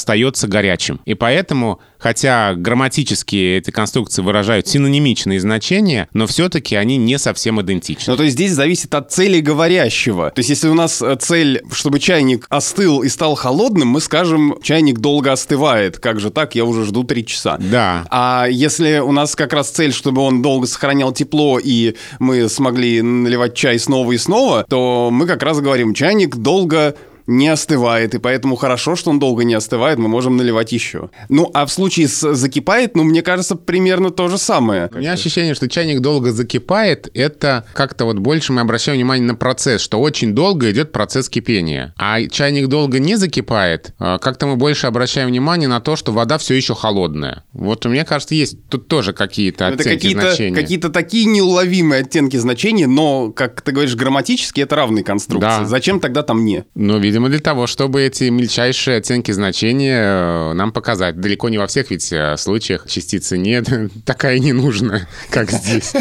горячим. 0.46 1.00
И 1.04 1.14
поэтому, 1.14 1.80
хотя 1.98 2.54
грамматически 2.54 3.58
эти 3.58 3.70
конструкции 3.70 4.22
выражают 4.22 4.68
синонимичные 4.68 5.40
значения, 5.40 6.08
но 6.12 6.26
все-таки 6.26 6.76
они 6.76 6.96
не 6.96 7.18
совсем 7.18 7.60
идентичны. 7.60 8.12
Ну, 8.12 8.16
то 8.16 8.22
есть 8.24 8.34
здесь 8.34 8.52
зависит 8.52 8.94
от 8.94 9.12
цели 9.12 9.40
говорящего. 9.40 10.30
То 10.30 10.40
есть 10.40 10.50
если 10.50 10.68
у 10.68 10.74
нас 10.74 11.02
э, 11.02 11.16
цель, 11.20 11.62
чтобы 11.72 11.98
чайник 11.98 12.46
остыл 12.48 13.02
и 13.02 13.08
стал 13.08 13.34
холодным, 13.34 13.88
мы 13.88 14.00
скажем, 14.00 14.58
чайник 14.62 14.98
долго 14.98 15.32
остывает. 15.32 15.98
Как 15.98 16.20
же 16.20 16.30
так? 16.30 16.54
Я 16.54 16.64
уже 16.64 16.84
жду 16.84 17.04
три 17.04 17.24
часа. 17.24 17.58
Да. 17.58 18.04
А 18.10 18.46
если 18.48 18.98
у 18.98 19.12
нас 19.12 19.34
как 19.34 19.52
раз 19.52 19.70
цель, 19.70 19.92
чтобы 19.92 20.22
он 20.22 20.42
долго 20.42 20.66
сохранял 20.66 21.12
тепло, 21.12 21.58
и 21.62 21.94
мы 22.18 22.48
смогли 22.48 23.02
наливать 23.02 23.54
чай 23.54 23.78
снова 23.78 24.12
и 24.12 24.18
снова, 24.18 24.64
то 24.68 25.10
мы 25.12 25.26
как 25.26 25.42
раз 25.42 25.60
говорим, 25.60 25.94
чайник 25.94 26.36
долго 26.36 26.96
не 27.26 27.48
остывает, 27.48 28.14
и 28.14 28.18
поэтому 28.18 28.56
хорошо, 28.56 28.96
что 28.96 29.10
он 29.10 29.18
долго 29.18 29.44
не 29.44 29.54
остывает, 29.54 29.98
мы 29.98 30.08
можем 30.08 30.36
наливать 30.36 30.72
еще. 30.72 31.10
Ну, 31.28 31.50
а 31.54 31.66
в 31.66 31.72
случае 31.72 32.08
с 32.08 32.34
закипает, 32.34 32.96
ну, 32.96 33.04
мне 33.04 33.22
кажется, 33.22 33.56
примерно 33.56 34.10
то 34.10 34.28
же 34.28 34.38
самое. 34.38 34.90
У 34.94 34.98
меня 34.98 35.12
ощущение, 35.12 35.54
что 35.54 35.68
чайник 35.68 36.00
долго 36.00 36.32
закипает, 36.32 37.08
это 37.14 37.64
как-то 37.72 38.04
вот 38.04 38.18
больше 38.18 38.52
мы 38.52 38.60
обращаем 38.60 38.96
внимание 38.96 39.26
на 39.26 39.34
процесс, 39.34 39.80
что 39.80 40.00
очень 40.00 40.34
долго 40.34 40.70
идет 40.70 40.92
процесс 40.92 41.28
кипения. 41.28 41.94
А 41.96 42.22
чайник 42.26 42.68
долго 42.68 42.98
не 42.98 43.16
закипает, 43.16 43.94
а 43.98 44.18
как-то 44.18 44.46
мы 44.46 44.56
больше 44.56 44.86
обращаем 44.86 45.28
внимание 45.28 45.68
на 45.68 45.80
то, 45.80 45.96
что 45.96 46.12
вода 46.12 46.38
все 46.38 46.54
еще 46.54 46.74
холодная. 46.74 47.44
Вот 47.52 47.84
мне 47.84 48.04
кажется, 48.04 48.34
есть 48.34 48.68
тут 48.68 48.88
тоже 48.88 49.12
какие-то 49.12 49.68
оттенки 49.68 49.82
это 49.82 49.90
какие-то, 49.90 50.20
значения. 50.20 50.56
Какие-то 50.56 50.90
такие 50.90 51.26
неуловимые 51.26 52.02
оттенки 52.02 52.36
значения, 52.36 52.86
но, 52.86 53.32
как 53.32 53.62
ты 53.62 53.72
говоришь, 53.72 53.96
грамматически 53.96 54.60
это 54.60 54.76
равные 54.76 55.04
конструкции. 55.04 55.60
Да. 55.60 55.64
Зачем 55.64 56.00
тогда 56.00 56.22
там 56.22 56.44
не? 56.44 56.64
Ну, 56.74 56.98
видимо, 56.98 57.15
Видимо, 57.16 57.30
для 57.30 57.40
того, 57.40 57.66
чтобы 57.66 58.02
эти 58.02 58.24
мельчайшие 58.24 58.98
оттенки 58.98 59.30
значения 59.30 60.02
э, 60.02 60.52
нам 60.52 60.70
показать. 60.70 61.18
Далеко 61.18 61.48
не 61.48 61.56
во 61.56 61.66
всех 61.66 61.90
ведь 61.90 62.12
э, 62.12 62.36
случаях 62.36 62.86
частицы 62.86 63.38
нет, 63.38 63.70
такая 64.04 64.38
не 64.38 64.52
нужна, 64.52 65.08
как 65.30 65.50
здесь. 65.50 65.94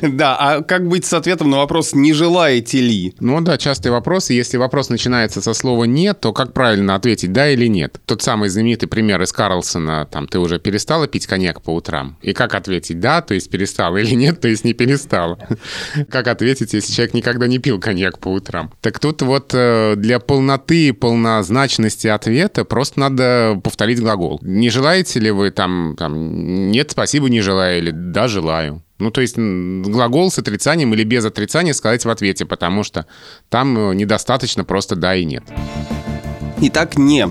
Да, 0.00 0.36
а 0.38 0.62
как 0.62 0.86
быть 0.86 1.04
с 1.04 1.12
ответом 1.12 1.50
на 1.50 1.56
вопрос 1.56 1.92
«не 1.92 2.12
желаете 2.12 2.80
ли?» 2.80 3.14
Ну 3.18 3.40
да, 3.40 3.58
частый 3.58 3.90
вопрос. 3.90 4.30
Если 4.30 4.58
вопрос 4.58 4.90
начинается 4.90 5.42
со 5.42 5.54
слова 5.54 5.82
«нет», 5.82 6.20
то 6.20 6.32
как 6.32 6.52
правильно 6.52 6.94
ответить 6.94 7.32
«да» 7.32 7.50
или 7.50 7.66
«нет»? 7.66 8.00
Тот 8.06 8.22
самый 8.22 8.48
знаменитый 8.48 8.88
пример 8.88 9.20
из 9.20 9.32
Карлсона, 9.32 10.06
там, 10.08 10.28
ты 10.28 10.38
уже 10.38 10.60
перестала 10.60 11.08
пить 11.08 11.26
коньяк 11.26 11.62
по 11.62 11.74
утрам? 11.74 12.16
И 12.22 12.32
как 12.32 12.54
ответить 12.54 13.00
«да», 13.00 13.22
то 13.22 13.34
есть 13.34 13.50
перестала, 13.50 13.96
или 13.96 14.14
«нет», 14.14 14.40
то 14.40 14.46
есть 14.46 14.62
не 14.62 14.72
перестала? 14.72 15.36
Как 16.10 16.28
ответить, 16.28 16.74
если 16.74 16.92
человек 16.92 17.14
никогда 17.14 17.48
не 17.48 17.58
пил 17.58 17.80
коньяк 17.80 18.20
по 18.20 18.28
утрам? 18.28 18.72
Так 18.80 19.00
тут 19.00 19.22
вот 19.22 19.50
э, 19.52 19.94
для 19.96 20.20
полноты, 20.28 20.92
полнозначности 20.92 22.06
ответа 22.06 22.64
просто 22.64 23.00
надо 23.00 23.60
повторить 23.64 24.00
глагол. 24.00 24.38
Не 24.42 24.68
желаете 24.70 25.18
ли 25.18 25.30
вы 25.30 25.50
там, 25.50 25.96
там 25.98 26.70
«нет, 26.70 26.90
спасибо, 26.92 27.28
не 27.28 27.40
желаю» 27.40 27.78
или 27.78 27.90
«да, 27.90 28.28
желаю»? 28.28 28.84
Ну, 28.98 29.10
то 29.10 29.20
есть 29.20 29.36
глагол 29.36 30.30
с 30.30 30.38
отрицанием 30.38 30.92
или 30.92 31.02
без 31.02 31.24
отрицания 31.24 31.72
сказать 31.72 32.04
в 32.04 32.10
ответе, 32.10 32.44
потому 32.44 32.84
что 32.84 33.06
там 33.48 33.96
недостаточно 33.96 34.64
просто 34.64 34.96
«да» 34.96 35.16
и 35.16 35.24
«нет». 35.24 35.44
Итак, 36.60 36.98
«не» 36.98 37.28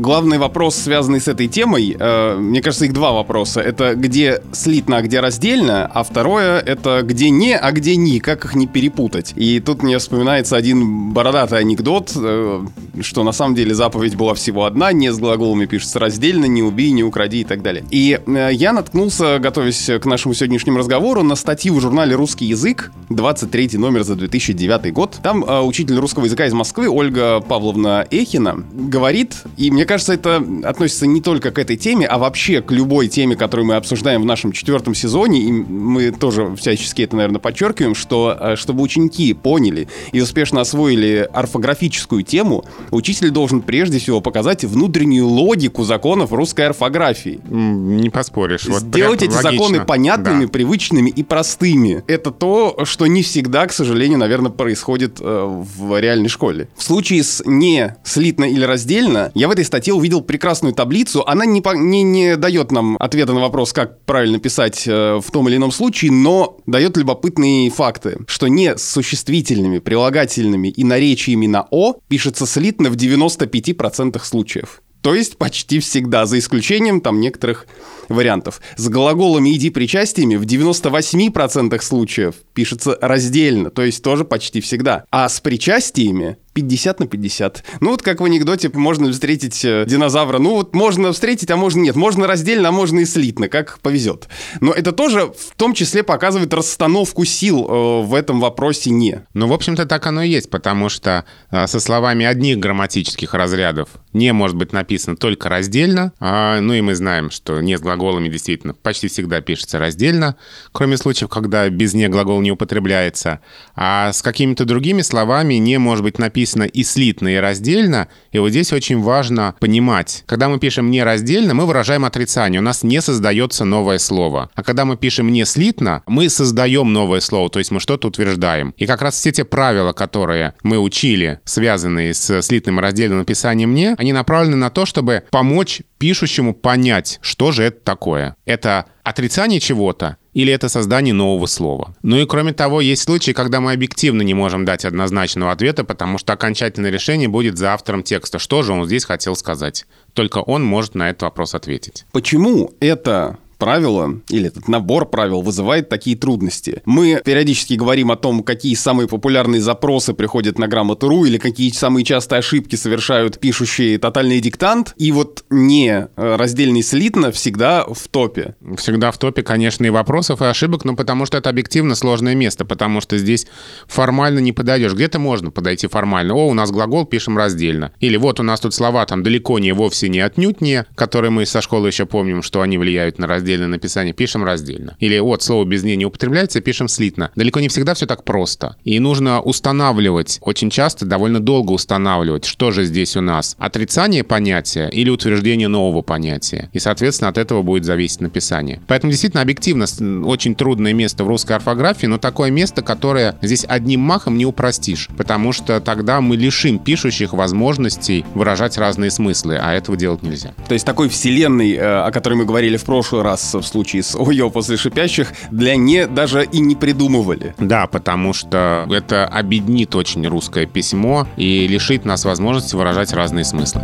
главный 0.00 0.38
вопрос, 0.38 0.76
связанный 0.76 1.20
с 1.20 1.28
этой 1.28 1.48
темой, 1.48 1.96
э, 1.98 2.36
мне 2.38 2.62
кажется, 2.62 2.84
их 2.84 2.92
два 2.92 3.12
вопроса. 3.12 3.60
Это 3.60 3.94
где 3.94 4.40
слитно, 4.52 4.98
а 4.98 5.02
где 5.02 5.20
раздельно, 5.20 5.86
а 5.86 6.02
второе 6.02 6.60
это 6.60 7.02
где 7.02 7.30
не, 7.30 7.56
а 7.56 7.72
где 7.72 7.96
ни, 7.96 8.18
как 8.18 8.44
их 8.44 8.54
не 8.54 8.66
перепутать. 8.66 9.32
И 9.36 9.60
тут 9.60 9.82
мне 9.82 9.98
вспоминается 9.98 10.56
один 10.56 11.12
бородатый 11.12 11.58
анекдот, 11.58 12.12
э, 12.14 12.64
что 13.00 13.24
на 13.24 13.32
самом 13.32 13.54
деле 13.54 13.74
заповедь 13.74 14.16
была 14.16 14.34
всего 14.34 14.64
одна, 14.64 14.92
не 14.92 15.12
с 15.12 15.18
глаголами 15.18 15.66
пишется 15.66 15.98
раздельно, 15.98 16.44
не 16.46 16.62
убей, 16.62 16.90
не 16.92 17.02
укради 17.02 17.40
и 17.40 17.44
так 17.44 17.62
далее. 17.62 17.84
И 17.90 18.20
э, 18.24 18.50
я 18.52 18.72
наткнулся, 18.72 19.38
готовясь 19.38 19.90
к 20.00 20.04
нашему 20.04 20.34
сегодняшнему 20.34 20.78
разговору, 20.78 21.22
на 21.22 21.34
статью 21.34 21.74
в 21.74 21.80
журнале 21.80 22.14
«Русский 22.14 22.46
язык», 22.46 22.92
23 23.08 23.78
номер 23.78 24.04
за 24.04 24.14
2009 24.14 24.92
год. 24.92 25.18
Там 25.22 25.44
учитель 25.66 25.96
русского 25.98 26.26
языка 26.26 26.46
из 26.46 26.52
Москвы 26.52 26.88
Ольга 26.88 27.40
Павловна 27.40 28.06
Эхина 28.10 28.62
говорит, 28.72 29.42
и 29.56 29.70
мне 29.70 29.84
кажется, 29.88 30.12
это 30.12 30.44
относится 30.64 31.06
не 31.06 31.20
только 31.20 31.50
к 31.50 31.58
этой 31.58 31.76
теме, 31.76 32.06
а 32.06 32.18
вообще 32.18 32.62
к 32.62 32.70
любой 32.70 33.08
теме, 33.08 33.34
которую 33.34 33.66
мы 33.66 33.74
обсуждаем 33.74 34.22
в 34.22 34.24
нашем 34.24 34.52
четвертом 34.52 34.94
сезоне. 34.94 35.40
И 35.40 35.50
мы 35.50 36.12
тоже 36.12 36.54
всячески 36.54 37.02
это, 37.02 37.16
наверное, 37.16 37.40
подчеркиваем, 37.40 37.96
что 37.96 38.36
э, 38.38 38.56
чтобы 38.56 38.82
ученики 38.82 39.32
поняли 39.34 39.88
и 40.12 40.20
успешно 40.20 40.60
освоили 40.60 41.28
орфографическую 41.32 42.22
тему, 42.22 42.64
учитель 42.90 43.30
должен 43.30 43.62
прежде 43.62 43.98
всего 43.98 44.20
показать 44.20 44.64
внутреннюю 44.64 45.26
логику 45.26 45.82
законов 45.84 46.32
русской 46.32 46.66
орфографии. 46.66 47.40
Не 47.48 48.10
поспоришь. 48.10 48.66
Вот 48.66 48.82
Сделать 48.82 49.22
эти 49.22 49.34
логично. 49.34 49.50
законы 49.50 49.84
понятными, 49.84 50.44
да. 50.44 50.50
привычными 50.50 51.10
и 51.10 51.22
простыми. 51.22 52.04
Это 52.06 52.30
то, 52.30 52.84
что 52.84 53.06
не 53.06 53.22
всегда, 53.22 53.66
к 53.66 53.72
сожалению, 53.72 54.18
наверное, 54.18 54.50
происходит 54.50 55.18
э, 55.20 55.62
в 55.76 55.98
реальной 55.98 56.28
школе. 56.28 56.68
В 56.76 56.82
случае 56.82 57.24
с 57.24 57.42
не 57.46 57.96
слитно 58.04 58.44
или 58.44 58.64
раздельно, 58.64 59.32
я 59.34 59.48
в 59.48 59.50
этой 59.50 59.64
статье 59.64 59.77
статье 59.78 59.94
увидел 59.94 60.22
прекрасную 60.22 60.74
таблицу. 60.74 61.22
Она 61.24 61.46
не, 61.46 61.62
не, 61.76 62.02
не 62.02 62.36
дает 62.36 62.72
нам 62.72 62.96
ответа 62.98 63.32
на 63.32 63.40
вопрос, 63.40 63.72
как 63.72 64.04
правильно 64.04 64.40
писать 64.40 64.88
э, 64.88 65.20
в 65.24 65.30
том 65.30 65.48
или 65.48 65.54
ином 65.54 65.70
случае, 65.70 66.10
но 66.10 66.58
дает 66.66 66.96
любопытные 66.96 67.70
факты, 67.70 68.18
что 68.26 68.48
не 68.48 68.76
с 68.76 68.82
существительными, 68.82 69.78
прилагательными 69.78 70.66
и 70.66 70.82
наречиями 70.82 71.46
на 71.46 71.68
«о» 71.70 71.94
пишется 72.08 72.44
слитно 72.44 72.90
в 72.90 72.96
95% 72.96 74.20
случаев. 74.24 74.82
То 75.00 75.14
есть 75.14 75.38
почти 75.38 75.78
всегда, 75.78 76.26
за 76.26 76.40
исключением 76.40 77.00
там 77.00 77.20
некоторых 77.20 77.66
вариантов. 78.08 78.60
С 78.76 78.88
глаголами 78.88 79.54
«иди» 79.54 79.70
причастиями 79.70 80.36
в 80.36 80.42
98% 80.42 81.80
случаев 81.82 82.34
пишется 82.54 82.98
раздельно, 83.00 83.70
то 83.70 83.82
есть 83.82 84.02
тоже 84.02 84.24
почти 84.24 84.60
всегда. 84.60 85.04
А 85.10 85.28
с 85.28 85.40
причастиями 85.40 86.36
50 86.58 87.00
на 87.00 87.06
50. 87.06 87.64
Ну 87.80 87.90
вот 87.90 88.02
как 88.02 88.20
в 88.20 88.24
анекдоте, 88.24 88.68
можно 88.74 89.12
встретить 89.12 89.64
э, 89.64 89.84
динозавра. 89.86 90.38
Ну 90.38 90.54
вот 90.54 90.74
можно 90.74 91.12
встретить, 91.12 91.50
а 91.52 91.56
можно 91.56 91.80
нет. 91.80 91.94
Можно 91.94 92.26
раздельно, 92.26 92.70
а 92.70 92.72
можно 92.72 92.98
и 92.98 93.04
слитно, 93.04 93.48
как 93.48 93.78
повезет. 93.78 94.28
Но 94.60 94.72
это 94.72 94.90
тоже 94.90 95.26
в 95.26 95.54
том 95.56 95.72
числе 95.72 96.02
показывает 96.02 96.52
расстановку 96.52 97.24
сил 97.24 97.64
э, 97.64 98.02
в 98.02 98.12
этом 98.12 98.40
вопросе 98.40 98.90
«не». 98.90 99.24
Ну, 99.34 99.46
в 99.46 99.52
общем-то, 99.52 99.86
так 99.86 100.04
оно 100.06 100.22
и 100.22 100.28
есть, 100.28 100.50
потому 100.50 100.88
что 100.88 101.24
э, 101.52 101.68
со 101.68 101.78
словами 101.78 102.26
одних 102.26 102.58
грамматических 102.58 103.34
разрядов 103.34 103.90
«не» 104.12 104.32
может 104.32 104.56
быть 104.56 104.72
написано 104.72 105.16
только 105.16 105.48
раздельно. 105.48 106.12
А, 106.18 106.60
ну 106.60 106.74
и 106.74 106.80
мы 106.80 106.96
знаем, 106.96 107.30
что 107.30 107.60
«не» 107.60 107.78
с 107.78 107.80
глаголами 107.98 108.28
действительно 108.28 108.74
почти 108.74 109.08
всегда 109.08 109.40
пишется 109.40 109.78
раздельно, 109.78 110.36
кроме 110.72 110.96
случаев, 110.96 111.28
когда 111.28 111.68
без 111.68 111.94
«не» 111.94 112.08
глагол 112.08 112.40
не 112.40 112.50
употребляется. 112.50 113.40
А 113.74 114.12
с 114.12 114.22
какими-то 114.22 114.64
другими 114.64 115.02
словами 115.02 115.54
«не» 115.54 115.78
может 115.78 116.04
быть 116.04 116.18
написано 116.18 116.62
и 116.62 116.84
слитно, 116.84 117.28
и 117.28 117.36
раздельно. 117.36 118.08
И 118.32 118.38
вот 118.38 118.50
здесь 118.50 118.72
очень 118.72 119.00
важно 119.00 119.54
понимать, 119.60 120.24
когда 120.26 120.48
мы 120.48 120.58
пишем 120.58 120.90
не 120.90 121.02
раздельно, 121.02 121.54
мы 121.54 121.66
выражаем 121.66 122.04
отрицание, 122.04 122.60
у 122.60 122.64
нас 122.64 122.82
не 122.82 123.02
создается 123.02 123.64
новое 123.64 123.98
слово. 123.98 124.50
А 124.54 124.62
когда 124.62 124.84
мы 124.84 124.96
пишем 124.96 125.30
не 125.32 125.44
слитно, 125.44 126.02
мы 126.06 126.28
создаем 126.28 126.92
новое 126.92 127.20
слово, 127.20 127.50
то 127.50 127.58
есть 127.58 127.70
мы 127.70 127.80
что-то 127.80 128.08
утверждаем. 128.08 128.74
И 128.76 128.86
как 128.86 129.02
раз 129.02 129.16
все 129.16 129.32
те 129.32 129.44
правила, 129.44 129.92
которые 129.92 130.54
мы 130.62 130.78
учили, 130.78 131.40
связанные 131.44 132.14
с 132.14 132.42
слитным 132.42 132.78
и 132.78 132.82
раздельным 132.82 133.18
написанием 133.18 133.74
«не», 133.74 133.94
они 133.98 134.12
направлены 134.12 134.56
на 134.56 134.70
то, 134.70 134.86
чтобы 134.86 135.24
помочь 135.30 135.82
пишущему 135.98 136.54
понять, 136.54 137.18
что 137.22 137.52
же 137.52 137.64
это 137.64 137.87
такое. 137.88 138.36
Это 138.44 138.84
отрицание 139.02 139.60
чего-то 139.60 140.18
или 140.34 140.52
это 140.52 140.68
создание 140.68 141.14
нового 141.14 141.46
слова. 141.46 141.94
Ну 142.02 142.18
и 142.18 142.26
кроме 142.26 142.52
того, 142.52 142.82
есть 142.82 143.02
случаи, 143.02 143.32
когда 143.32 143.60
мы 143.60 143.72
объективно 143.72 144.20
не 144.20 144.34
можем 144.34 144.66
дать 144.66 144.84
однозначного 144.84 145.52
ответа, 145.52 145.84
потому 145.84 146.18
что 146.18 146.34
окончательное 146.34 146.90
решение 146.90 147.28
будет 147.28 147.56
за 147.56 147.72
автором 147.72 148.02
текста. 148.02 148.38
Что 148.38 148.62
же 148.62 148.74
он 148.74 148.84
здесь 148.84 149.06
хотел 149.06 149.34
сказать? 149.36 149.86
Только 150.12 150.38
он 150.38 150.62
может 150.62 150.94
на 150.94 151.08
этот 151.08 151.22
вопрос 151.22 151.54
ответить. 151.54 152.04
Почему 152.12 152.74
это 152.80 153.38
правило 153.58 154.20
или 154.28 154.46
этот 154.46 154.68
набор 154.68 155.06
правил 155.10 155.42
вызывает 155.42 155.88
такие 155.88 156.16
трудности. 156.16 156.80
Мы 156.84 157.20
периодически 157.24 157.74
говорим 157.74 158.10
о 158.10 158.16
том, 158.16 158.42
какие 158.42 158.74
самые 158.74 159.08
популярные 159.08 159.60
запросы 159.60 160.14
приходят 160.14 160.58
на 160.58 160.68
грамоту.ру 160.68 161.24
или 161.24 161.38
какие 161.38 161.70
самые 161.72 162.04
частые 162.04 162.38
ошибки 162.38 162.76
совершают 162.76 163.38
пишущие 163.38 163.98
тотальный 163.98 164.40
диктант, 164.40 164.94
и 164.96 165.12
вот 165.12 165.44
не 165.50 165.88
э, 165.88 166.36
раздельный 166.36 166.82
слитно 166.82 167.32
всегда 167.32 167.84
в 167.84 168.08
топе. 168.08 168.54
Всегда 168.76 169.10
в 169.10 169.18
топе, 169.18 169.42
конечно, 169.42 169.84
и 169.84 169.90
вопросов, 169.90 170.40
и 170.40 170.44
ошибок, 170.44 170.84
но 170.84 170.94
потому 170.94 171.26
что 171.26 171.36
это 171.36 171.50
объективно 171.50 171.94
сложное 171.94 172.34
место, 172.34 172.64
потому 172.64 173.00
что 173.00 173.18
здесь 173.18 173.46
формально 173.86 174.38
не 174.38 174.52
подойдешь. 174.52 174.94
Где-то 174.94 175.18
можно 175.18 175.50
подойти 175.50 175.88
формально. 175.88 176.34
О, 176.34 176.48
у 176.48 176.54
нас 176.54 176.70
глагол, 176.70 177.04
пишем 177.04 177.36
раздельно. 177.36 177.92
Или 177.98 178.16
вот 178.16 178.38
у 178.38 178.42
нас 178.42 178.60
тут 178.60 178.74
слова 178.74 179.04
там 179.06 179.22
далеко 179.22 179.58
не, 179.58 179.72
вовсе 179.72 180.08
не, 180.08 180.20
отнюдь 180.20 180.60
не, 180.60 180.84
которые 180.94 181.30
мы 181.30 181.44
со 181.44 181.60
школы 181.60 181.88
еще 181.88 182.06
помним, 182.06 182.42
что 182.42 182.60
они 182.60 182.78
влияют 182.78 183.18
на 183.18 183.26
раздельно 183.26 183.47
раздельное 183.48 183.68
написание, 183.68 184.12
пишем 184.12 184.44
раздельно. 184.44 184.94
Или 185.00 185.18
вот 185.18 185.42
слово 185.42 185.64
без 185.64 185.82
нее 185.82 185.96
не 185.96 186.04
употребляется, 186.04 186.60
пишем 186.60 186.86
слитно. 186.86 187.30
Далеко 187.34 187.60
не 187.60 187.68
всегда 187.68 187.94
все 187.94 188.04
так 188.04 188.24
просто. 188.24 188.76
И 188.84 188.98
нужно 188.98 189.40
устанавливать, 189.40 190.38
очень 190.42 190.68
часто, 190.68 191.06
довольно 191.06 191.40
долго 191.40 191.72
устанавливать, 191.72 192.44
что 192.44 192.70
же 192.72 192.84
здесь 192.84 193.16
у 193.16 193.22
нас. 193.22 193.56
Отрицание 193.58 194.22
понятия 194.22 194.88
или 194.88 195.08
утверждение 195.08 195.68
нового 195.68 196.02
понятия. 196.02 196.68
И, 196.74 196.78
соответственно, 196.78 197.30
от 197.30 197.38
этого 197.38 197.62
будет 197.62 197.84
зависеть 197.84 198.20
написание. 198.20 198.82
Поэтому 198.86 199.12
действительно 199.12 199.40
объективно 199.40 199.86
очень 200.26 200.54
трудное 200.54 200.92
место 200.92 201.24
в 201.24 201.28
русской 201.28 201.52
орфографии, 201.52 202.06
но 202.06 202.18
такое 202.18 202.50
место, 202.50 202.82
которое 202.82 203.38
здесь 203.40 203.64
одним 203.66 204.00
махом 204.00 204.36
не 204.36 204.44
упростишь, 204.44 205.08
потому 205.16 205.52
что 205.52 205.80
тогда 205.80 206.20
мы 206.20 206.36
лишим 206.36 206.78
пишущих 206.78 207.32
возможностей 207.32 208.26
выражать 208.34 208.76
разные 208.76 209.10
смыслы, 209.10 209.58
а 209.60 209.72
этого 209.72 209.96
делать 209.96 210.22
нельзя. 210.22 210.52
То 210.68 210.74
есть 210.74 210.84
такой 210.84 211.08
вселенной, 211.08 211.72
э, 211.72 211.80
о 211.80 212.10
которой 212.10 212.34
мы 212.34 212.44
говорили 212.44 212.76
в 212.76 212.84
прошлый 212.84 213.22
раз, 213.22 213.37
раз 213.38 213.54
в 213.54 213.66
случае 213.66 214.02
с 214.02 214.16
Ойо 214.16 214.50
после 214.50 214.76
шипящих 214.76 215.32
для 215.50 215.76
не 215.76 216.06
даже 216.06 216.44
и 216.44 216.60
не 216.60 216.74
придумывали. 216.74 217.54
Да, 217.58 217.86
потому 217.86 218.32
что 218.32 218.86
это 218.90 219.26
обеднит 219.26 219.94
очень 219.94 220.26
русское 220.26 220.66
письмо 220.66 221.26
и 221.36 221.66
лишит 221.66 222.04
нас 222.04 222.24
возможности 222.24 222.74
выражать 222.74 223.12
разные 223.12 223.44
смыслы. 223.44 223.82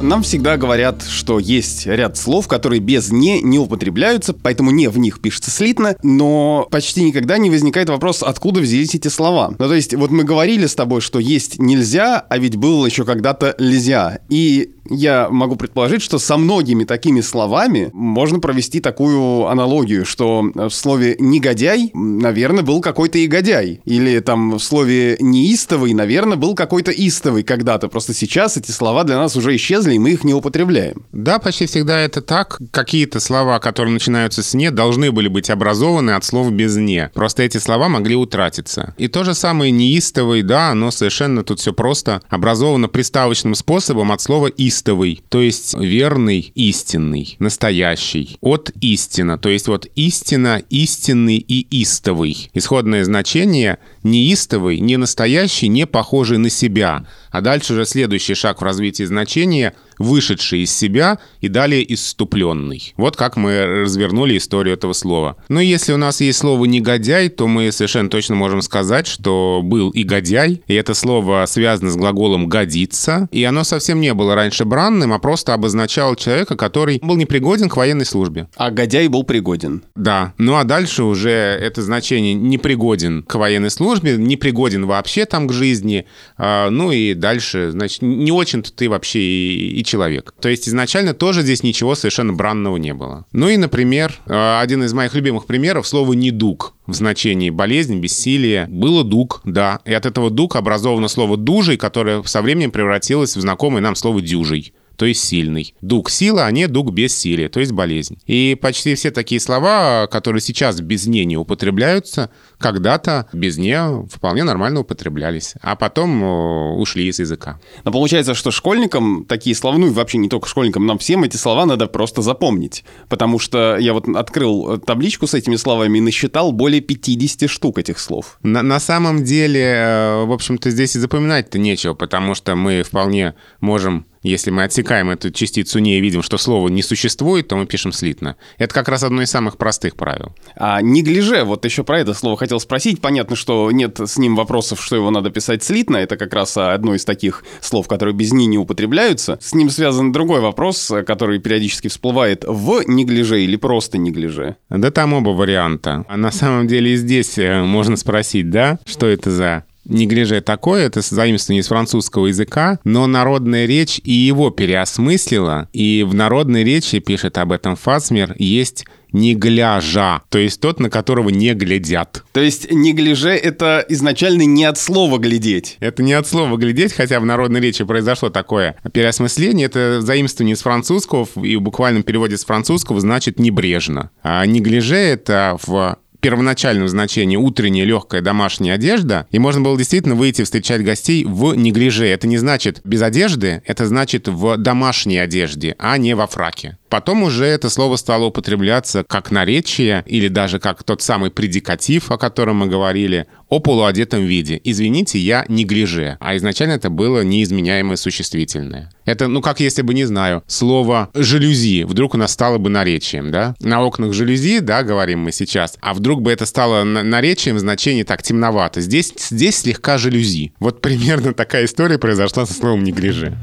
Нам 0.00 0.22
всегда 0.22 0.56
говорят, 0.56 1.02
что 1.02 1.38
есть 1.40 1.86
ряд 1.86 2.16
слов, 2.16 2.46
которые 2.46 2.80
без 2.80 3.10
«не» 3.10 3.42
не 3.42 3.58
употребляются, 3.58 4.32
поэтому 4.32 4.70
«не» 4.70 4.88
в 4.88 4.96
них 4.96 5.20
пишется 5.20 5.50
слитно, 5.50 5.96
но 6.02 6.66
почти 6.70 7.02
никогда 7.02 7.36
не 7.36 7.50
возникает 7.50 7.90
вопрос, 7.90 8.22
откуда 8.22 8.60
взялись 8.60 8.94
эти 8.94 9.08
слова. 9.08 9.50
Ну, 9.58 9.68
то 9.68 9.74
есть, 9.74 9.94
вот 9.94 10.10
мы 10.10 10.22
говорили 10.22 10.66
с 10.66 10.74
тобой, 10.74 11.00
что 11.00 11.18
есть 11.18 11.58
нельзя, 11.58 12.20
а 12.20 12.38
ведь 12.38 12.56
было 12.56 12.86
еще 12.86 13.04
когда-то 13.04 13.56
нельзя. 13.58 14.20
И 14.28 14.70
я 14.90 15.28
могу 15.30 15.56
предположить, 15.56 16.02
что 16.02 16.18
со 16.18 16.36
многими 16.36 16.84
такими 16.84 17.20
словами 17.20 17.90
можно 17.92 18.40
провести 18.40 18.80
такую 18.80 19.46
аналогию, 19.46 20.04
что 20.04 20.42
в 20.54 20.70
слове 20.70 21.16
«негодяй», 21.18 21.90
наверное, 21.94 22.62
был 22.62 22.80
какой-то 22.80 23.24
«игодяй». 23.24 23.80
Или 23.84 24.18
там 24.20 24.52
в 24.52 24.60
слове 24.60 25.16
«неистовый», 25.20 25.92
наверное, 25.92 26.36
был 26.36 26.54
какой-то 26.54 26.90
«истовый» 26.90 27.42
когда-то. 27.42 27.88
Просто 27.88 28.14
сейчас 28.14 28.56
эти 28.56 28.70
слова 28.70 29.04
для 29.04 29.16
нас 29.16 29.36
уже 29.36 29.54
исчезли, 29.56 29.94
и 29.94 29.98
мы 29.98 30.10
их 30.10 30.24
не 30.24 30.34
употребляем. 30.34 31.04
Да, 31.12 31.38
почти 31.38 31.66
всегда 31.66 32.00
это 32.00 32.20
так. 32.20 32.58
Какие-то 32.70 33.20
слова, 33.20 33.58
которые 33.58 33.92
начинаются 33.92 34.42
с 34.42 34.54
«не», 34.54 34.70
должны 34.70 35.12
были 35.12 35.28
быть 35.28 35.50
образованы 35.50 36.12
от 36.12 36.24
слова 36.24 36.50
без 36.50 36.76
«не». 36.76 37.10
Просто 37.14 37.42
эти 37.42 37.58
слова 37.58 37.88
могли 37.88 38.16
утратиться. 38.16 38.94
И 38.98 39.08
то 39.08 39.24
же 39.24 39.34
самое 39.34 39.70
«неистовый», 39.70 40.42
да, 40.42 40.70
оно 40.70 40.90
совершенно 40.90 41.44
тут 41.44 41.60
все 41.60 41.72
просто 41.72 42.22
образовано 42.28 42.88
приставочным 42.88 43.54
способом 43.54 44.12
от 44.12 44.20
слова 44.20 44.46
«истовый» 44.46 44.77
истовый, 44.78 45.20
то 45.28 45.40
есть 45.40 45.74
верный, 45.74 46.52
истинный, 46.54 47.36
настоящий. 47.40 48.38
От 48.40 48.70
истина, 48.80 49.36
то 49.38 49.48
есть 49.48 49.66
вот 49.66 49.86
истина, 49.96 50.62
истинный 50.70 51.36
и 51.36 51.66
истовый. 51.82 52.50
Исходное 52.54 53.04
значение 53.04 53.78
неистовый, 54.04 54.78
не 54.78 54.96
настоящий, 54.96 55.68
не 55.68 55.86
похожий 55.86 56.38
на 56.38 56.50
себя. 56.50 57.06
А 57.30 57.40
дальше 57.40 57.72
уже 57.72 57.84
следующий 57.84 58.34
шаг 58.34 58.60
в 58.60 58.64
развитии 58.64 59.04
значения– 59.04 59.74
вышедший 59.98 60.60
из 60.60 60.72
себя 60.72 61.18
и 61.40 61.48
далее 61.48 61.92
исступленный. 61.92 62.94
Вот 62.96 63.16
как 63.16 63.36
мы 63.36 63.66
развернули 63.66 64.36
историю 64.38 64.74
этого 64.74 64.92
слова. 64.92 65.36
Но 65.48 65.60
если 65.60 65.92
у 65.92 65.96
нас 65.96 66.20
есть 66.20 66.38
слово 66.38 66.66
«негодяй», 66.66 67.28
то 67.30 67.48
мы 67.48 67.72
совершенно 67.72 68.08
точно 68.08 68.36
можем 68.36 68.62
сказать, 68.62 69.08
что 69.08 69.60
был 69.64 69.90
и 69.90 70.04
годяй, 70.04 70.62
и 70.68 70.74
это 70.74 70.94
слово 70.94 71.44
связано 71.48 71.90
с 71.90 71.96
глаголом 71.96 72.48
«годиться», 72.48 73.28
и 73.32 73.42
оно 73.42 73.64
совсем 73.64 74.00
не 74.00 74.14
было 74.14 74.36
раньше 74.36 74.64
бранным, 74.64 75.12
а 75.12 75.18
просто 75.18 75.52
обозначало 75.52 76.14
человека, 76.14 76.56
который 76.56 77.00
был 77.02 77.16
непригоден 77.16 77.68
к 77.68 77.76
военной 77.76 78.06
службе. 78.06 78.46
А 78.56 78.70
годяй 78.70 79.08
был 79.08 79.24
пригоден. 79.24 79.82
Да. 79.96 80.32
Ну 80.38 80.54
а 80.54 80.62
дальше 80.62 81.02
уже 81.02 81.30
это 81.30 81.82
значение 81.82 82.34
«непригоден 82.34 83.24
к 83.24 83.34
военной 83.34 83.70
службе» 83.70 83.88
службе, 83.88 84.16
не 84.16 84.36
пригоден 84.36 84.86
вообще 84.86 85.24
там 85.24 85.48
к 85.48 85.52
жизни, 85.52 86.06
а, 86.36 86.68
ну 86.70 86.92
и 86.92 87.14
дальше, 87.18 87.70
значит, 87.70 88.02
не 88.02 88.32
очень-то 88.32 88.72
ты 88.72 88.88
вообще 88.88 89.20
и, 89.20 89.80
и 89.80 89.84
человек. 89.84 90.34
То 90.40 90.48
есть 90.48 90.68
изначально 90.68 91.14
тоже 91.14 91.42
здесь 91.42 91.62
ничего 91.62 91.94
совершенно 91.94 92.32
бранного 92.32 92.76
не 92.76 92.94
было. 92.94 93.26
Ну 93.32 93.48
и, 93.48 93.56
например, 93.56 94.18
а, 94.26 94.60
один 94.60 94.82
из 94.84 94.92
моих 94.92 95.14
любимых 95.14 95.46
примеров, 95.46 95.86
слово 95.86 96.12
«недуг» 96.12 96.74
в 96.86 96.94
значении 96.94 97.50
болезнь, 97.50 98.00
бессилие. 98.00 98.66
Было 98.68 99.04
дуг, 99.04 99.40
да. 99.44 99.80
И 99.84 99.92
от 99.92 100.06
этого 100.06 100.30
дуг 100.30 100.56
образовано 100.56 101.08
слово 101.08 101.36
дужий, 101.36 101.76
которое 101.76 102.22
со 102.22 102.40
временем 102.40 102.70
превратилось 102.70 103.36
в 103.36 103.40
знакомое 103.40 103.82
нам 103.82 103.94
слово 103.94 104.22
дюжий 104.22 104.72
то 104.98 105.06
есть 105.06 105.22
сильный. 105.22 105.74
Дуг 105.80 106.10
сила, 106.10 106.44
а 106.44 106.50
не 106.50 106.66
дуг 106.66 106.92
бессилия, 106.92 107.48
то 107.48 107.60
есть 107.60 107.70
болезнь. 107.70 108.18
И 108.26 108.58
почти 108.60 108.96
все 108.96 109.12
такие 109.12 109.40
слова, 109.40 110.08
которые 110.10 110.42
сейчас 110.42 110.80
без 110.80 111.06
«не» 111.06 111.24
не 111.24 111.36
употребляются, 111.36 112.30
когда-то 112.58 113.28
без 113.32 113.58
«не» 113.58 113.78
вполне 114.08 114.42
нормально 114.42 114.80
употреблялись, 114.80 115.54
а 115.62 115.76
потом 115.76 116.24
э, 116.24 116.72
ушли 116.74 117.06
из 117.06 117.20
языка. 117.20 117.60
Но 117.84 117.92
получается, 117.92 118.34
что 118.34 118.50
школьникам 118.50 119.24
такие 119.24 119.54
слова, 119.54 119.78
ну 119.78 119.86
и 119.86 119.90
вообще 119.90 120.18
не 120.18 120.28
только 120.28 120.48
школьникам, 120.48 120.84
нам 120.84 120.98
всем 120.98 121.22
эти 121.22 121.36
слова 121.36 121.64
надо 121.64 121.86
просто 121.86 122.20
запомнить. 122.20 122.84
Потому 123.08 123.38
что 123.38 123.76
я 123.78 123.92
вот 123.92 124.08
открыл 124.08 124.78
табличку 124.78 125.28
с 125.28 125.34
этими 125.34 125.54
словами 125.54 125.98
и 125.98 126.00
насчитал 126.00 126.50
более 126.50 126.80
50 126.80 127.48
штук 127.48 127.78
этих 127.78 128.00
слов. 128.00 128.38
На, 128.42 128.62
на 128.62 128.80
самом 128.80 129.22
деле, 129.22 129.62
э, 129.62 130.24
в 130.24 130.32
общем-то, 130.32 130.70
здесь 130.70 130.96
и 130.96 130.98
запоминать-то 130.98 131.60
нечего, 131.60 131.94
потому 131.94 132.34
что 132.34 132.56
мы 132.56 132.82
вполне 132.82 133.34
можем 133.60 134.06
если 134.22 134.50
мы 134.50 134.64
отсекаем 134.64 135.10
эту 135.10 135.30
частицу 135.30 135.78
«не» 135.78 135.98
и 135.98 136.00
видим, 136.00 136.22
что 136.22 136.38
слова 136.38 136.68
не 136.68 136.82
существует, 136.82 137.48
то 137.48 137.56
мы 137.56 137.66
пишем 137.66 137.92
слитно. 137.92 138.36
Это 138.58 138.74
как 138.74 138.88
раз 138.88 139.02
одно 139.02 139.22
из 139.22 139.30
самых 139.30 139.56
простых 139.56 139.96
правил. 139.96 140.34
А 140.56 140.80
неглиже, 140.82 141.44
вот 141.44 141.64
еще 141.64 141.84
про 141.84 142.00
это 142.00 142.14
слово 142.14 142.36
хотел 142.36 142.60
спросить. 142.60 143.00
Понятно, 143.00 143.36
что 143.36 143.70
нет 143.70 143.98
с 144.00 144.18
ним 144.18 144.36
вопросов, 144.36 144.82
что 144.82 144.96
его 144.96 145.10
надо 145.10 145.30
писать 145.30 145.62
слитно. 145.62 145.96
Это 145.96 146.16
как 146.16 146.34
раз 146.34 146.56
одно 146.56 146.94
из 146.94 147.04
таких 147.04 147.44
слов, 147.60 147.88
которые 147.88 148.14
без 148.14 148.32
«ни» 148.32 148.44
не 148.44 148.58
употребляются. 148.58 149.38
С 149.40 149.54
ним 149.54 149.70
связан 149.70 150.12
другой 150.12 150.40
вопрос, 150.40 150.92
который 151.06 151.38
периодически 151.38 151.88
всплывает 151.88 152.44
в 152.46 152.82
неглиже 152.86 153.42
или 153.42 153.56
просто 153.56 153.98
неглиже. 153.98 154.56
Да 154.68 154.90
там 154.90 155.14
оба 155.14 155.30
варианта. 155.30 156.04
А 156.08 156.16
на 156.16 156.32
самом 156.32 156.66
деле 156.66 156.92
и 156.92 156.96
здесь 156.96 157.38
э, 157.38 157.62
можно 157.62 157.96
спросить, 157.96 158.50
да, 158.50 158.78
что 158.84 159.06
это 159.06 159.30
за 159.30 159.64
Неглиже 159.88 160.40
такое, 160.42 160.86
это 160.86 161.00
заимствование 161.00 161.62
из 161.62 161.68
французского 161.68 162.26
языка, 162.26 162.78
но 162.84 163.06
народная 163.06 163.66
речь 163.66 164.00
и 164.04 164.12
его 164.12 164.50
переосмыслила, 164.50 165.68
и 165.72 166.04
в 166.06 166.14
народной 166.14 166.62
речи, 166.62 166.98
пишет 167.00 167.38
об 167.38 167.52
этом 167.52 167.74
Фасмер, 167.74 168.34
есть 168.38 168.84
не 169.12 169.34
гляжа, 169.34 170.20
то 170.28 170.38
есть 170.38 170.60
тот, 170.60 170.80
на 170.80 170.90
которого 170.90 171.30
не 171.30 171.54
глядят. 171.54 172.24
То 172.32 172.40
есть 172.40 172.70
не 172.70 172.92
гляже— 172.92 173.30
это 173.30 173.84
изначально 173.88 174.42
не 174.42 174.64
от 174.64 174.78
слова 174.78 175.18
«глядеть». 175.18 175.76
Это 175.80 176.02
не 176.02 176.12
от 176.12 176.26
слова 176.26 176.56
«глядеть», 176.56 176.92
хотя 176.92 177.18
в 177.20 177.24
народной 177.24 177.60
речи 177.60 177.84
произошло 177.84 178.28
такое 178.28 178.76
переосмысление. 178.92 179.66
Это 179.66 180.00
заимствование 180.02 180.54
из 180.54 180.60
французского, 180.60 181.26
и 181.42 181.56
в 181.56 181.62
буквальном 181.62 182.02
переводе 182.02 182.36
с 182.36 182.44
французского 182.44 183.00
значит 183.00 183.38
«небрежно». 183.38 184.10
А 184.22 184.44
не 184.44 184.60
гляже— 184.60 184.96
это 184.96 185.56
в 185.66 185.96
первоначальном 186.20 186.88
значении 186.88 187.36
утренняя 187.36 187.84
легкая 187.84 188.20
домашняя 188.20 188.74
одежда, 188.74 189.26
и 189.30 189.38
можно 189.38 189.60
было 189.60 189.76
действительно 189.76 190.14
выйти 190.14 190.42
встречать 190.42 190.82
гостей 190.82 191.24
в 191.24 191.54
неглиже. 191.54 192.06
Это 192.06 192.26
не 192.26 192.38
значит 192.38 192.80
без 192.84 193.02
одежды, 193.02 193.62
это 193.66 193.86
значит 193.86 194.28
в 194.28 194.56
домашней 194.56 195.18
одежде, 195.18 195.76
а 195.78 195.96
не 195.98 196.14
во 196.14 196.26
фраке. 196.26 196.78
Потом 196.88 197.22
уже 197.22 197.44
это 197.44 197.70
слово 197.70 197.96
стало 197.96 198.26
употребляться 198.26 199.04
как 199.06 199.30
наречие 199.30 200.02
или 200.06 200.28
даже 200.28 200.58
как 200.58 200.82
тот 200.82 201.02
самый 201.02 201.30
предикатив, 201.30 202.10
о 202.10 202.18
котором 202.18 202.56
мы 202.56 202.66
говорили, 202.66 203.26
о 203.48 203.60
полуодетом 203.60 204.24
виде. 204.24 204.60
Извините, 204.64 205.18
я 205.18 205.44
не 205.48 205.64
гляже. 205.64 206.16
А 206.20 206.36
изначально 206.36 206.72
это 206.72 206.90
было 206.90 207.22
неизменяемое 207.22 207.96
существительное. 207.96 208.90
Это, 209.04 209.26
ну, 209.26 209.40
как 209.40 209.60
если 209.60 209.82
бы, 209.82 209.94
не 209.94 210.04
знаю, 210.04 210.42
слово 210.46 211.08
«жалюзи» 211.14 211.84
вдруг 211.84 212.14
у 212.14 212.18
нас 212.18 212.32
стало 212.32 212.58
бы 212.58 212.68
наречием, 212.68 213.30
да? 213.30 213.54
На 213.60 213.82
окнах 213.82 214.12
жалюзи, 214.12 214.60
да, 214.60 214.82
говорим 214.82 215.20
мы 215.20 215.32
сейчас, 215.32 215.76
а 215.80 215.94
вдруг 215.94 216.20
бы 216.20 216.30
это 216.30 216.46
стало 216.46 216.84
наречием 216.84 217.56
в 217.56 217.60
значении 217.60 218.02
так 218.02 218.22
темновато. 218.22 218.80
Здесь, 218.80 219.12
здесь 219.16 219.58
слегка 219.58 219.98
жалюзи. 219.98 220.52
Вот 220.60 220.80
примерно 220.80 221.32
такая 221.32 221.64
история 221.64 221.98
произошла 221.98 222.44
со 222.44 222.52
словом 222.52 222.84
«неглиже». 222.84 223.36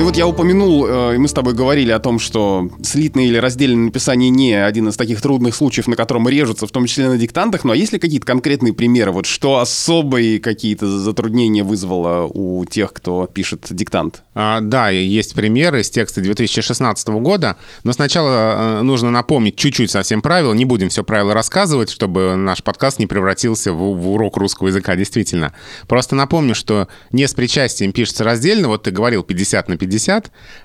Ну 0.00 0.06
вот 0.06 0.16
я 0.16 0.26
упомянул, 0.26 0.86
э, 0.86 1.18
мы 1.18 1.28
с 1.28 1.34
тобой 1.34 1.52
говорили 1.52 1.90
о 1.90 1.98
том, 1.98 2.18
что 2.18 2.70
слитное 2.82 3.24
или 3.24 3.36
раздельное 3.36 3.84
написание 3.84 4.30
не 4.30 4.54
один 4.54 4.88
из 4.88 4.96
таких 4.96 5.20
трудных 5.20 5.54
случаев, 5.54 5.88
на 5.88 5.94
котором 5.94 6.26
режутся, 6.26 6.66
в 6.66 6.70
том 6.70 6.86
числе 6.86 7.06
на 7.06 7.18
диктантах. 7.18 7.64
Ну 7.64 7.72
а 7.72 7.76
есть 7.76 7.92
ли 7.92 7.98
какие-то 7.98 8.24
конкретные 8.24 8.72
примеры, 8.72 9.12
вот 9.12 9.26
что 9.26 9.58
особые 9.58 10.40
какие-то 10.40 10.86
затруднения 10.86 11.62
вызвало 11.62 12.26
у 12.32 12.64
тех, 12.64 12.94
кто 12.94 13.26
пишет 13.26 13.66
диктант? 13.68 14.22
А, 14.34 14.60
да, 14.62 14.88
есть 14.88 15.34
примеры 15.34 15.82
из 15.82 15.90
текста 15.90 16.22
2016 16.22 17.08
года, 17.08 17.58
но 17.84 17.92
сначала 17.92 18.78
э, 18.78 18.82
нужно 18.82 19.10
напомнить 19.10 19.56
чуть-чуть 19.56 19.90
совсем 19.90 20.22
правила. 20.22 20.54
Не 20.54 20.64
будем 20.64 20.88
все 20.88 21.04
правила 21.04 21.34
рассказывать, 21.34 21.90
чтобы 21.90 22.36
наш 22.36 22.62
подкаст 22.62 23.00
не 23.00 23.06
превратился 23.06 23.74
в, 23.74 23.76
в 23.76 24.08
урок 24.12 24.38
русского 24.38 24.68
языка, 24.68 24.96
действительно. 24.96 25.52
Просто 25.88 26.16
напомню, 26.16 26.54
что 26.54 26.88
не 27.12 27.28
с 27.28 27.34
причастием 27.34 27.92
пишется 27.92 28.24
раздельно, 28.24 28.68
вот 28.68 28.84
ты 28.84 28.92
говорил 28.92 29.24
50 29.24 29.68
на 29.68 29.76
50, 29.76 29.89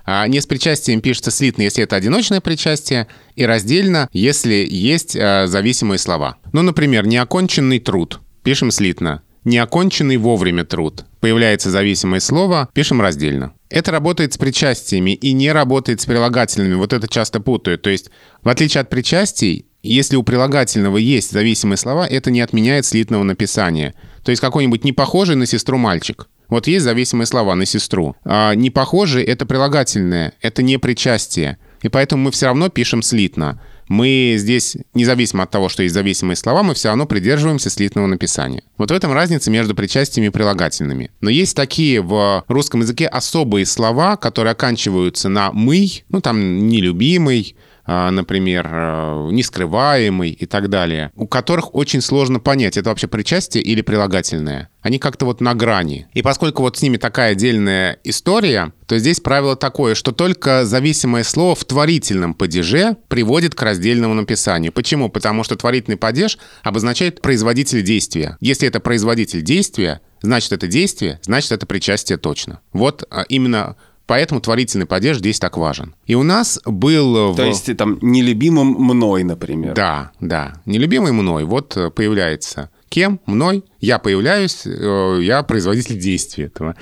а 0.05 0.27
не 0.27 0.41
с 0.41 0.45
причастием 0.45 1.01
пишется 1.01 1.31
слитно, 1.31 1.63
если 1.63 1.83
это 1.83 1.95
одиночное 1.95 2.41
причастие, 2.41 3.07
и 3.35 3.45
раздельно, 3.45 4.09
если 4.11 4.67
есть 4.69 5.15
а, 5.15 5.47
зависимые 5.47 5.99
слова. 5.99 6.37
Ну, 6.53 6.61
например, 6.61 7.07
неоконченный 7.07 7.79
труд. 7.79 8.19
Пишем 8.43 8.71
слитно. 8.71 9.21
Неоконченный 9.43 10.17
вовремя 10.17 10.65
труд. 10.65 11.05
Появляется 11.19 11.69
зависимое 11.69 12.19
слово, 12.19 12.69
пишем 12.73 13.01
раздельно. 13.01 13.53
Это 13.69 13.91
работает 13.91 14.33
с 14.33 14.37
причастиями 14.37 15.11
и 15.11 15.33
не 15.33 15.51
работает 15.51 16.01
с 16.01 16.05
прилагательными. 16.05 16.73
Вот 16.73 16.93
это 16.93 17.07
часто 17.07 17.39
путают. 17.39 17.83
То 17.83 17.91
есть, 17.91 18.09
в 18.41 18.49
отличие 18.49 18.81
от 18.81 18.89
причастий, 18.89 19.67
если 19.83 20.15
у 20.15 20.23
прилагательного 20.23 20.97
есть 20.97 21.31
зависимые 21.31 21.77
слова, 21.77 22.07
это 22.07 22.31
не 22.31 22.41
отменяет 22.41 22.87
слитного 22.87 23.21
написания. 23.21 23.93
То 24.23 24.31
есть 24.31 24.41
какой-нибудь 24.41 24.83
непохожий 24.83 25.35
на 25.35 25.45
сестру 25.45 25.77
мальчик. 25.77 26.27
Вот 26.49 26.67
есть 26.67 26.83
зависимые 26.83 27.25
слова 27.25 27.55
на 27.55 27.65
сестру. 27.65 28.15
А 28.23 28.53
не 28.55 28.69
похожие— 28.69 29.25
это 29.25 29.45
прилагательное, 29.45 30.33
это 30.41 30.61
не 30.61 30.77
причастие. 30.77 31.57
И 31.81 31.89
поэтому 31.89 32.23
мы 32.23 32.31
все 32.31 32.47
равно 32.47 32.69
пишем 32.69 33.01
слитно. 33.01 33.61
Мы 33.87 34.35
здесь, 34.37 34.77
независимо 34.93 35.43
от 35.43 35.51
того, 35.51 35.69
что 35.69 35.83
есть 35.83 35.93
зависимые 35.93 36.35
слова, 36.35 36.63
мы 36.63 36.73
все 36.73 36.87
равно 36.87 37.05
придерживаемся 37.05 37.69
слитного 37.69 38.07
написания. 38.07 38.63
Вот 38.77 38.89
в 38.89 38.93
этом 38.93 39.13
разница 39.13 39.51
между 39.51 39.75
причастиями 39.75 40.27
и 40.27 40.31
прилагательными. 40.31 41.11
Но 41.21 41.29
есть 41.29 41.55
такие 41.55 42.01
в 42.01 42.43
русском 42.47 42.81
языке 42.81 43.05
особые 43.05 43.65
слова, 43.65 44.15
которые 44.15 44.53
оканчиваются 44.53 45.29
на 45.29 45.51
«мы», 45.51 45.87
ну 46.09 46.21
там 46.21 46.67
«нелюбимый», 46.67 47.55
например, 47.87 48.67
э, 48.71 49.29
нескрываемый 49.31 50.31
и 50.31 50.45
так 50.45 50.69
далее, 50.69 51.11
у 51.15 51.27
которых 51.27 51.75
очень 51.75 52.01
сложно 52.01 52.39
понять, 52.39 52.77
это 52.77 52.89
вообще 52.89 53.07
причастие 53.07 53.63
или 53.63 53.81
прилагательное. 53.81 54.69
Они 54.81 54.99
как-то 54.99 55.25
вот 55.25 55.41
на 55.41 55.53
грани. 55.53 56.07
И 56.13 56.21
поскольку 56.21 56.63
вот 56.63 56.77
с 56.77 56.81
ними 56.81 56.97
такая 56.97 57.31
отдельная 57.31 57.99
история, 58.03 58.71
то 58.87 58.97
здесь 58.97 59.19
правило 59.19 59.55
такое, 59.55 59.95
что 59.95 60.11
только 60.11 60.65
зависимое 60.65 61.23
слово 61.23 61.55
в 61.55 61.65
творительном 61.65 62.33
падеже 62.33 62.97
приводит 63.07 63.55
к 63.55 63.61
раздельному 63.61 64.13
написанию. 64.13 64.71
Почему? 64.71 65.09
Потому 65.09 65.43
что 65.43 65.55
творительный 65.55 65.97
падеж 65.97 66.37
обозначает 66.63 67.21
производитель 67.21 67.83
действия. 67.83 68.37
Если 68.39 68.67
это 68.67 68.79
производитель 68.79 69.41
действия, 69.41 70.01
значит 70.21 70.51
это 70.51 70.67
действие, 70.67 71.19
значит 71.23 71.51
это 71.51 71.65
причастие 71.65 72.17
точно. 72.17 72.61
Вот 72.73 73.03
а, 73.09 73.23
именно 73.29 73.75
Поэтому 74.07 74.39
творительный 74.39 74.85
падеж 74.85 75.17
здесь 75.17 75.39
так 75.39 75.57
важен. 75.57 75.95
И 76.05 76.15
у 76.15 76.23
нас 76.23 76.59
был... 76.65 77.35
То 77.35 77.43
в... 77.43 77.45
есть 77.45 77.75
там 77.77 77.97
нелюбимым 78.01 78.67
мной, 78.67 79.23
например. 79.23 79.73
Да, 79.73 80.11
да. 80.19 80.61
Нелюбимый 80.65 81.11
мной. 81.11 81.43
Вот 81.43 81.75
э, 81.75 81.89
появляется 81.89 82.69
кем? 82.95 83.19
Мной. 83.25 83.65
Я 83.81 83.99
появляюсь, 83.99 84.61
э, 84.65 85.19
я 85.21 85.43
производитель 85.43 85.99
действия 85.99 86.45
этого. 86.45 86.75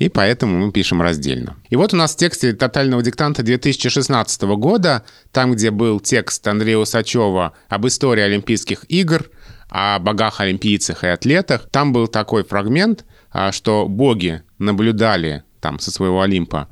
И 0.00 0.08
поэтому 0.08 0.66
мы 0.66 0.72
пишем 0.72 1.00
раздельно. 1.00 1.56
И 1.68 1.76
вот 1.76 1.94
у 1.94 1.96
нас 1.96 2.14
в 2.14 2.16
тексте 2.16 2.52
тотального 2.54 3.02
диктанта 3.04 3.44
2016 3.44 4.42
года, 4.42 5.04
там, 5.30 5.52
где 5.52 5.70
был 5.70 6.00
текст 6.00 6.46
Андрея 6.48 6.78
Усачева 6.78 7.52
об 7.68 7.86
истории 7.86 8.22
Олимпийских 8.22 8.84
игр, 8.88 9.30
о 9.68 10.00
богах-олимпийцах 10.00 11.04
и 11.04 11.06
атлетах, 11.06 11.68
там 11.70 11.92
был 11.92 12.08
такой 12.08 12.42
фрагмент, 12.42 13.04
а, 13.30 13.52
что 13.52 13.86
боги 13.86 14.42
наблюдали 14.58 15.44
там 15.60 15.78
со 15.78 15.90
своего 15.90 16.22
Олимпа, 16.22 16.68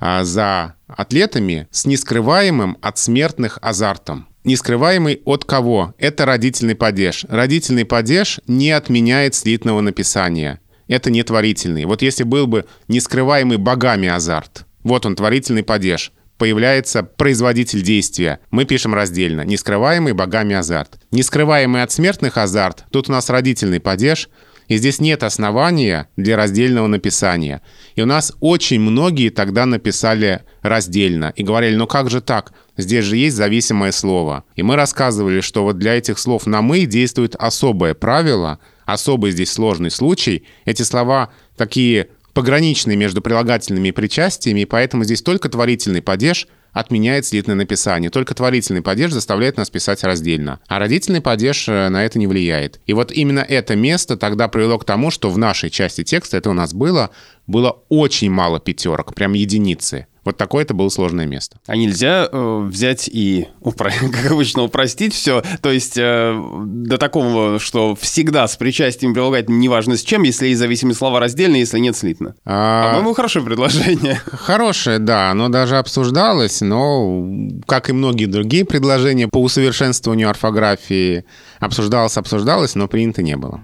а, 0.00 0.24
за 0.24 0.74
атлетами 0.86 1.68
с 1.70 1.84
нескрываемым 1.84 2.78
от 2.80 2.98
смертных 2.98 3.58
азартом. 3.60 4.26
Нескрываемый 4.44 5.20
от 5.24 5.44
кого? 5.44 5.94
Это 5.98 6.24
родительный 6.24 6.74
падеж. 6.74 7.26
Родительный 7.28 7.84
падеж 7.84 8.40
не 8.46 8.70
отменяет 8.70 9.34
слитного 9.34 9.80
написания. 9.80 10.60
Это 10.86 11.10
не 11.10 11.22
творительный. 11.22 11.84
Вот 11.84 12.00
если 12.00 12.22
был 12.22 12.46
бы 12.46 12.64
нескрываемый 12.86 13.58
богами 13.58 14.08
азарт, 14.08 14.64
вот 14.82 15.04
он, 15.04 15.16
творительный 15.16 15.62
падеж, 15.62 16.12
появляется 16.38 17.02
производитель 17.02 17.82
действия. 17.82 18.38
Мы 18.50 18.64
пишем 18.64 18.94
раздельно. 18.94 19.42
Нескрываемый 19.42 20.14
богами 20.14 20.54
азарт. 20.54 20.98
Нескрываемый 21.10 21.82
от 21.82 21.90
смертных 21.92 22.38
азарт, 22.38 22.84
тут 22.90 23.10
у 23.10 23.12
нас 23.12 23.28
родительный 23.28 23.80
падеж– 23.80 24.30
и 24.68 24.76
здесь 24.76 25.00
нет 25.00 25.22
основания 25.22 26.08
для 26.16 26.36
раздельного 26.36 26.86
написания. 26.86 27.62
И 27.96 28.02
у 28.02 28.06
нас 28.06 28.32
очень 28.40 28.80
многие 28.80 29.30
тогда 29.30 29.66
написали 29.66 30.42
раздельно 30.62 31.32
и 31.34 31.42
говорили, 31.42 31.74
ну 31.74 31.86
как 31.86 32.10
же 32.10 32.20
так? 32.20 32.52
Здесь 32.76 33.04
же 33.04 33.16
есть 33.16 33.36
зависимое 33.36 33.92
слово. 33.92 34.44
И 34.54 34.62
мы 34.62 34.76
рассказывали, 34.76 35.40
что 35.40 35.64
вот 35.64 35.78
для 35.78 35.94
этих 35.94 36.18
слов 36.18 36.46
на 36.46 36.62
«мы» 36.62 36.84
действует 36.84 37.34
особое 37.34 37.94
правило, 37.94 38.58
особый 38.84 39.32
здесь 39.32 39.50
сложный 39.50 39.90
случай. 39.90 40.44
Эти 40.64 40.82
слова 40.82 41.30
такие 41.56 42.08
пограничные 42.34 42.96
между 42.96 43.20
прилагательными 43.22 43.88
и 43.88 43.92
причастиями, 43.92 44.60
и 44.60 44.66
поэтому 44.66 45.02
здесь 45.04 45.22
только 45.22 45.48
творительный 45.48 46.02
падеж– 46.02 46.46
отменяет 46.72 47.26
слитное 47.26 47.54
написание. 47.54 48.10
Только 48.10 48.34
творительный 48.34 48.82
падеж 48.82 49.12
заставляет 49.12 49.56
нас 49.56 49.70
писать 49.70 50.04
раздельно. 50.04 50.60
А 50.68 50.78
родительный 50.78 51.20
падеж 51.20 51.68
э, 51.68 51.88
на 51.88 52.04
это 52.04 52.18
не 52.18 52.26
влияет. 52.26 52.80
И 52.86 52.92
вот 52.92 53.12
именно 53.12 53.40
это 53.40 53.76
место 53.76 54.16
тогда 54.16 54.48
привело 54.48 54.78
к 54.78 54.84
тому, 54.84 55.10
что 55.10 55.30
в 55.30 55.38
нашей 55.38 55.70
части 55.70 56.04
текста, 56.04 56.36
это 56.36 56.50
у 56.50 56.54
нас 56.54 56.74
было, 56.74 57.10
было 57.48 57.78
очень 57.88 58.30
мало 58.30 58.60
пятерок, 58.60 59.14
прям 59.14 59.32
единицы. 59.32 60.06
Вот 60.28 60.36
такое 60.36 60.62
это 60.62 60.74
было 60.74 60.90
сложное 60.90 61.24
место. 61.24 61.58
А 61.66 61.74
нельзя 61.74 62.28
э, 62.30 62.60
взять 62.68 63.08
и, 63.10 63.48
упро... 63.62 63.90
как 64.12 64.30
обычно, 64.30 64.62
упростить 64.62 65.14
все? 65.14 65.42
То 65.62 65.72
есть 65.72 65.96
э, 65.96 66.38
до 66.66 66.98
такого, 66.98 67.58
что 67.58 67.94
всегда 67.94 68.46
с 68.46 68.58
причастием 68.58 69.14
прилагательным 69.14 69.58
неважно 69.58 69.96
с 69.96 70.02
чем, 70.02 70.24
если 70.24 70.48
есть 70.48 70.58
зависимые 70.58 70.94
слова 70.94 71.18
раздельно, 71.18 71.56
если 71.56 71.78
нет 71.78 71.96
слитно. 71.96 72.34
А... 72.44 72.88
По-моему, 72.90 73.14
хорошее 73.14 73.42
предложение. 73.42 74.16
Хорошее, 74.26 74.98
да. 74.98 75.30
Оно 75.30 75.48
даже 75.48 75.78
обсуждалось, 75.78 76.60
но, 76.60 77.26
как 77.66 77.88
и 77.88 77.94
многие 77.94 78.26
другие 78.26 78.66
предложения 78.66 79.28
по 79.28 79.40
усовершенствованию 79.40 80.28
орфографии, 80.28 81.24
обсуждалось, 81.58 82.18
обсуждалось, 82.18 82.74
но 82.74 82.86
принято 82.86 83.22
не 83.22 83.38
было. 83.38 83.62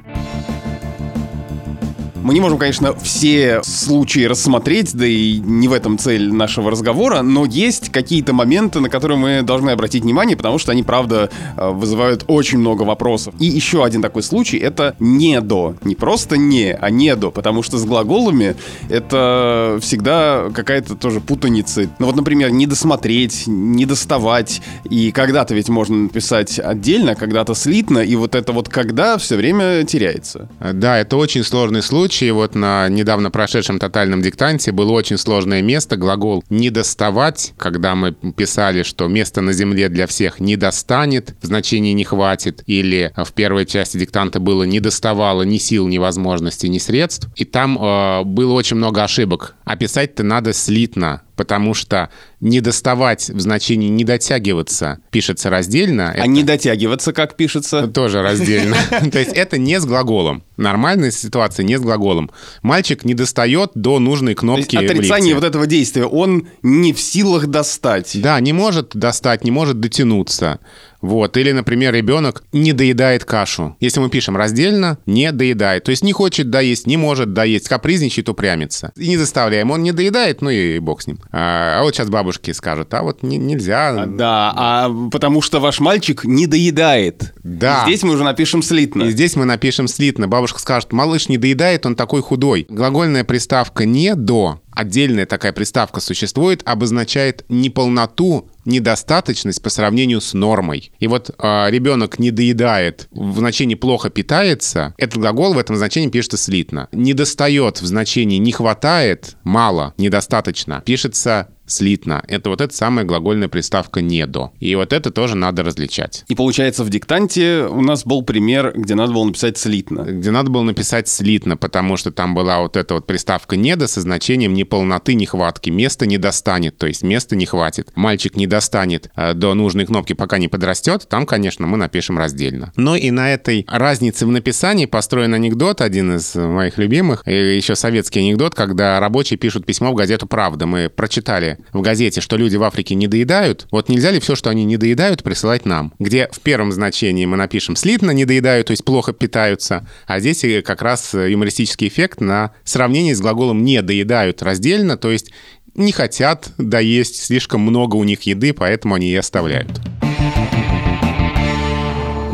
Мы 2.25 2.33
не 2.33 2.41
можем, 2.41 2.57
конечно, 2.57 2.95
все 2.95 3.61
случаи 3.63 4.25
рассмотреть, 4.25 4.95
да 4.95 5.07
и 5.07 5.37
не 5.41 5.69
в 5.69 5.75
этом 5.75 5.99
цель 5.99 6.33
нашего 6.33 6.71
разговора, 6.71 7.21
но 7.21 7.45
есть 7.45 7.93
какие-то 7.93 8.33
моменты, 8.33 8.81
на 8.81 8.89
которые 8.89 9.19
мы 9.19 9.43
должны 9.43 9.69
обратить 9.69 10.05
внимание, 10.05 10.35
потому 10.35 10.57
что 10.57 10.73
они, 10.73 10.83
правда, 10.83 11.29
э, 11.59 11.69
вызывают 11.69 12.25
очень 12.27 12.61
много 12.61 12.85
вопросов. 12.85 13.35
И 13.41 13.45
еще 13.45 13.85
один 13.85 14.01
такой 14.01 14.23
случай— 14.23 14.57
это 14.59 14.97
«не 14.99 15.39
до». 15.43 15.75
Не 15.85 15.95
просто 15.95 16.39
«не», 16.39 16.73
а 16.73 16.89
«не 16.89 17.15
до», 17.15 17.31
потому 17.31 17.63
что 17.63 17.77
с 17.77 17.85
глаголами 17.85 18.57
это 18.89 19.79
всегда 19.83 20.45
какая-то 20.55 20.95
тоже 20.95 21.21
путаница. 21.21 21.91
Ну 21.99 22.07
вот, 22.07 22.17
например, 22.17 22.53
«не 22.53 22.67
досмотреть», 22.67 23.43
«не 23.47 23.85
доставать», 23.85 24.63
и 24.89 25.13
когда-то 25.13 25.55
ведь 25.55 25.69
можно 25.69 25.95
написать 25.95 26.59
отдельно, 26.59 27.17
когда-то 27.17 27.53
слитно, 27.55 27.99
и 27.99 28.17
вот 28.17 28.35
это 28.35 28.53
вот 28.53 28.71
«когда» 28.71 29.19
все 29.19 29.37
время 29.37 29.85
теряется. 29.85 30.49
Да, 30.59 30.99
это 30.99 31.19
очень 31.19 31.45
сложный 31.45 31.83
случай, 31.83 32.14
случае 32.15 32.33
вот 32.33 32.55
на 32.55 32.89
недавно 32.89 33.33
прошедшем 33.33 33.81
тотальном 33.81 34.23
диктанте 34.23 34.71
было 34.71 34.93
очень 34.93 35.19
сложное 35.19 35.63
место, 35.63 35.97
глагол 35.97 36.45
«не 36.49 36.71
доставать», 36.71 37.55
когда 37.57 37.97
мы 37.97 38.13
писали, 38.13 38.85
что 38.85 39.09
место 39.09 39.41
на 39.41 39.53
земле 39.53 39.89
для 39.89 40.07
всех 40.07 40.39
не 40.39 40.55
достанет, 40.57 41.35
в 41.43 41.47
значении 41.47 41.93
не 41.93 42.05
хватит, 42.05 42.63
или 42.67 43.13
в 43.17 43.33
первой 43.33 43.67
части 43.67 43.97
диктанта 43.97 44.39
было 44.39 44.63
«не 44.63 44.79
доставало 44.79 45.43
ни 45.43 45.59
сил, 45.59 45.89
ни 45.89 45.99
возможностей, 45.99 46.69
ни 46.69 46.79
средств», 46.79 47.29
и 47.35 47.45
там 47.45 47.77
э, 47.83 48.23
было 48.23 48.53
очень 48.53 48.77
много 48.77 49.03
ошибок. 49.03 49.57
Описать-то 49.65 50.23
надо 50.23 50.53
слитно, 50.53 51.23
потому 51.37 51.75
что 51.75 52.11
не 52.41 52.61
доставать 52.61 53.31
в 53.31 53.41
значении 53.41 53.89
не 53.89 54.05
дотягиваться 54.05 54.99
пишется 55.11 55.51
раздельно. 55.51 56.15
А 56.17 56.27
не 56.27 56.43
дотягиваться 56.43 57.13
как 57.13 57.37
пишется? 57.37 57.89
Тоже 57.89 58.23
раздельно. 58.23 58.77
То 59.13 59.19
есть 59.19 59.33
это 59.33 59.59
не 59.59 59.81
с 59.81 59.85
глаголом. 59.85 60.45
Нормальная 60.57 61.11
ситуация 61.11 61.65
не 61.65 61.79
с 61.79 61.81
глаголом. 61.81 62.31
Мальчик 62.63 63.05
не 63.05 63.15
достает 63.15 63.73
до 63.75 63.99
нужной 63.99 64.35
кнопки 64.35 64.77
Отрицание 64.77 65.35
вот 65.35 65.45
этого 65.45 65.67
действия. 65.67 66.05
Он 66.05 66.49
не 66.63 66.93
в 66.93 67.01
силах 67.01 67.47
достать. 67.47 68.13
Да, 68.21 68.39
не 68.41 68.53
может 68.53 68.95
достать, 68.95 69.45
не 69.45 69.51
может 69.51 69.81
дотянуться. 69.81 70.61
Вот. 71.05 71.37
Или, 71.37 71.53
например, 71.53 71.93
ребенок 71.93 72.45
не 72.53 72.73
доедает 72.73 73.27
кашу. 73.27 73.77
Если 73.79 74.01
мы 74.01 74.09
пишем 74.09 74.39
раздельно, 74.39 74.99
не 75.05 75.31
доедает. 75.33 75.85
То 75.85 75.91
есть 75.91 76.03
не 76.03 76.13
хочет 76.13 76.49
доесть, 76.49 76.87
не 76.87 76.97
может 76.97 77.35
доесть, 77.35 77.69
капризничает, 77.69 78.31
упрямится. 78.31 78.91
И 78.97 79.09
не 79.09 79.19
заставляем. 79.19 79.71
Он 79.71 79.83
не 79.83 79.93
доедает, 79.93 80.41
ну 80.41 80.49
и 80.49 80.79
бог 80.79 81.03
с 81.03 81.07
ним. 81.07 81.19
А, 81.31 81.81
а 81.81 81.83
вот 81.83 81.95
сейчас 81.95 82.09
бабушки 82.09 82.53
скажут, 82.53 82.95
а 82.95 83.03
вот 83.03 83.23
не, 83.23 83.37
нельзя. 83.37 84.03
А, 84.05 84.07
да, 84.07 84.53
а 84.57 84.91
потому 85.13 85.43
что 85.43 85.61
ваш 85.61 85.79
мальчик 85.79 86.25
не 86.25 86.47
доедает. 86.47 87.35
Да. 87.43 87.83
И 87.83 87.89
здесь 87.89 88.03
мы 88.03 88.15
уже 88.15 88.25
напишем 88.25 88.63
слитно. 88.63 89.03
И 89.03 89.11
здесь 89.11 89.37
мы 89.37 89.45
напишем 89.45 89.89
слитно. 89.89 90.27
Бабушка 90.27 90.59
скажет, 90.59 90.93
малыш 90.93 91.29
не 91.29 91.37
доедает, 91.37 91.85
он 91.85 91.97
такой 91.97 92.23
худой. 92.23 92.65
Глагольная 92.71 93.25
приставка 93.25 93.85
«не» 93.85 94.15
до 94.15 94.61
отдельная 94.75 95.27
такая 95.27 95.53
приставка 95.53 96.01
существует, 96.01 96.63
обозначает 96.65 97.45
неполноту, 97.49 98.51
недостаточность 98.65 99.63
по 99.63 99.71
сравнению 99.71 100.21
с 100.21 100.35
нормой. 100.35 100.93
И 100.99 101.07
вот 101.07 101.31
э, 101.31 101.71
ребенок 101.71 102.19
не 102.19 102.31
доедает 102.31 103.09
в 103.11 103.39
значении 103.39 103.75
плохо 103.75 104.11
питается, 104.11 104.95
этот 104.99 105.19
глагол 105.19 105.55
в 105.55 105.59
этом 105.59 105.77
значении 105.77 106.09
пишется 106.09 106.37
слитно. 106.37 106.89
Не 106.93 107.15
достает 107.15 107.81
в 107.81 107.87
значении 107.87 108.39
не 108.39 108.53
хватает, 108.53 109.37
мало, 109.45 109.95
недостаточно, 109.99 110.83
пишется 110.85 111.49
слитно. 111.67 112.23
Это 112.29 112.51
вот 112.51 112.61
эта 112.61 112.75
самая 112.75 113.05
глагольная 113.05 113.49
приставка 113.49 114.01
«недо». 114.01 114.53
И 114.61 114.75
вот 114.75 114.93
это 114.93 115.11
тоже 115.11 115.37
надо 115.37 115.63
различать. 115.63 116.25
И 116.29 116.35
получается, 116.35 116.85
в 116.85 116.91
диктанте 116.91 117.67
у 117.71 117.81
нас 117.81 118.05
был 118.05 118.23
пример, 118.23 118.73
где 118.77 118.95
надо 118.95 119.13
было 119.13 119.25
написать 119.25 119.59
слитно. 119.59 120.03
Где 120.03 120.31
надо 120.31 120.51
было 120.51 120.63
написать 120.63 121.09
слитно, 121.09 121.57
потому 121.57 121.97
что 121.97 122.11
там 122.11 122.35
была 122.35 122.61
вот 122.61 122.77
эта 122.77 122.95
вот 122.95 123.07
приставка 123.07 123.57
«недо» 123.57 123.87
со 123.87 124.01
значением 124.01 124.55
неполноты, 124.55 125.15
нехватки. 125.15 125.71
Место 125.71 126.07
не 126.07 126.19
достанет, 126.19 126.77
то 126.79 126.87
есть 126.87 127.03
места 127.03 127.37
не 127.37 127.47
хватит. 127.47 127.91
Мальчик 127.95 128.37
не 128.37 128.47
достанет 128.47 129.11
э, 129.17 129.35
до 129.35 129.55
нужной 129.55 129.87
кнопки, 129.87 130.13
пока 130.13 130.39
не 130.39 130.49
подрастет. 130.49 131.07
Там, 131.09 131.27
конечно, 131.27 131.67
мы 131.67 131.77
напишем 131.77 132.19
раздельно. 132.19 132.73
Но 132.77 132.97
и 132.97 133.11
на 133.11 133.33
этой 133.33 133.67
разнице 133.69 134.27
в 134.27 134.31
написании 134.31 134.87
построен 134.87 135.35
анекдот, 135.35 135.81
один 135.81 136.17
из 136.17 136.35
моих 136.35 136.79
любимых, 136.79 137.27
еще 137.27 137.75
советский 137.75 138.21
анекдот, 138.21 138.55
когда 138.55 139.01
рабочие 139.01 139.39
пишут 139.39 139.67
письмо 139.67 139.93
в 139.93 139.95
газету 139.95 140.27
«Правда». 140.27 140.67
Мы 140.67 140.89
прочитали 140.89 141.54
в 141.73 141.81
газете, 141.81 142.21
что 142.21 142.37
люди 142.37 142.57
в 142.57 142.63
Африке 142.63 142.95
не 142.95 143.09
доедают, 143.09 143.67
вот 143.71 143.89
нельзя 143.89 144.11
ли 144.11 144.21
все, 144.21 144.35
что 144.35 144.51
они 144.51 144.65
не 144.65 144.77
доедают, 144.77 145.23
присылать 145.23 145.67
нам? 145.67 145.93
Где 145.99 146.29
в 146.33 146.41
первом 146.41 146.73
значении 146.73 147.27
мы 147.27 147.37
напишем 147.37 147.77
слитно 147.77 148.11
не 148.11 148.25
доедают, 148.25 148.69
то 148.69 148.71
есть 148.73 148.85
плохо 148.85 149.13
питаются, 149.13 149.89
а 150.07 150.21
здесь 150.21 150.45
как 150.65 150.83
раз 150.83 151.15
юмористический 151.15 151.89
эффект 151.89 152.21
на 152.21 152.53
сравнение 152.65 153.15
с 153.15 153.21
глаголом 153.21 153.65
не 153.65 153.83
доедают 153.83 154.43
раздельно, 154.43 154.97
то 154.97 155.11
есть 155.11 155.31
не 155.75 155.93
хотят 155.93 156.51
доесть, 156.59 157.23
слишком 157.23 157.61
много 157.61 157.97
у 157.97 158.05
них 158.05 158.23
еды, 158.23 158.53
поэтому 158.53 158.95
они 158.95 159.11
и 159.11 159.17
оставляют. 159.17 159.81